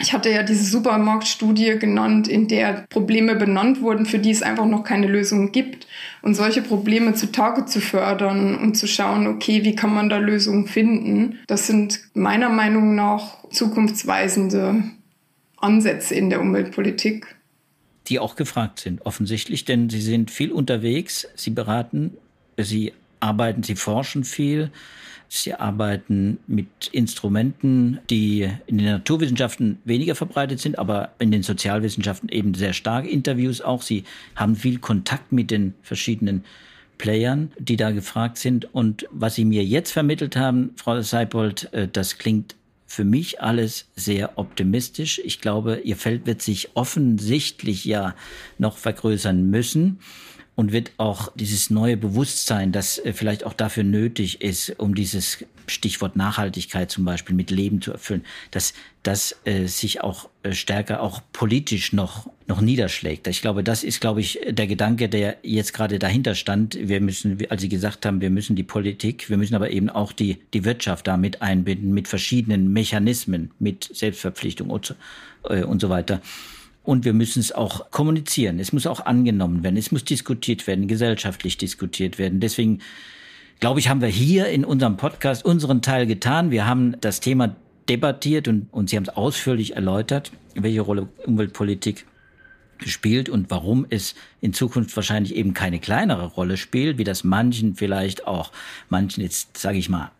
[0.03, 4.65] Ich hatte ja diese Supermarktstudie genannt, in der Probleme benannt wurden, für die es einfach
[4.65, 5.87] noch keine Lösung gibt.
[6.21, 10.67] Und solche Probleme zutage zu fördern und zu schauen, okay, wie kann man da Lösungen
[10.67, 14.83] finden, das sind meiner Meinung nach zukunftsweisende
[15.55, 17.37] Ansätze in der Umweltpolitik.
[18.09, 22.17] Die auch gefragt sind, offensichtlich, denn Sie sind viel unterwegs, Sie beraten,
[22.57, 22.91] Sie
[23.21, 24.69] arbeiten, sie forschen viel.
[25.35, 32.29] Sie arbeiten mit Instrumenten, die in den Naturwissenschaften weniger verbreitet sind, aber in den Sozialwissenschaften
[32.29, 33.07] eben sehr stark.
[33.07, 33.81] Interviews auch.
[33.81, 34.03] Sie
[34.35, 36.43] haben viel Kontakt mit den verschiedenen
[36.99, 38.75] Playern, die da gefragt sind.
[38.75, 42.55] Und was Sie mir jetzt vermittelt haben, Frau Seibold, äh, das klingt
[42.85, 45.19] für mich alles sehr optimistisch.
[45.25, 48.13] Ich glaube, Ihr Feld wird sich offensichtlich ja
[48.59, 49.97] noch vergrößern müssen
[50.55, 55.45] und wird auch dieses neue Bewusstsein, das äh, vielleicht auch dafür nötig ist, um dieses
[55.67, 61.01] Stichwort Nachhaltigkeit zum Beispiel mit Leben zu erfüllen, dass das äh, sich auch äh, stärker
[61.01, 63.25] auch politisch noch noch niederschlägt.
[63.29, 66.77] Ich glaube, das ist, glaube ich, der Gedanke, der jetzt gerade dahinter stand.
[66.77, 70.11] Wir müssen, als Sie gesagt haben, wir müssen die Politik, wir müssen aber eben auch
[70.11, 74.93] die die Wirtschaft damit einbinden mit verschiedenen Mechanismen, mit Selbstverpflichtung und,
[75.45, 76.21] äh, und so weiter.
[76.83, 78.59] Und wir müssen es auch kommunizieren.
[78.59, 79.77] Es muss auch angenommen werden.
[79.77, 82.39] Es muss diskutiert werden, gesellschaftlich diskutiert werden.
[82.41, 82.79] Deswegen
[83.59, 86.51] glaube ich, haben wir hier in unserem Podcast unseren Teil getan.
[86.51, 87.55] Wir haben das Thema
[87.87, 92.05] debattiert und, und Sie haben es ausführlich erläutert, welche Rolle Umweltpolitik
[92.79, 97.75] gespielt und warum es in Zukunft wahrscheinlich eben keine kleinere Rolle spielt, wie das manchen
[97.75, 98.51] vielleicht auch,
[98.89, 100.11] manchen jetzt, sage ich mal,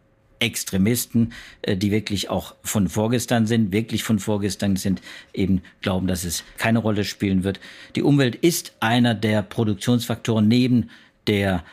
[0.44, 5.02] Extremisten, äh, die wirklich auch von vorgestern sind, wirklich von vorgestern sind,
[5.34, 7.60] eben glauben, dass es keine Rolle spielen wird.
[7.96, 10.90] Die Umwelt ist einer der Produktionsfaktoren neben
[11.28, 11.64] der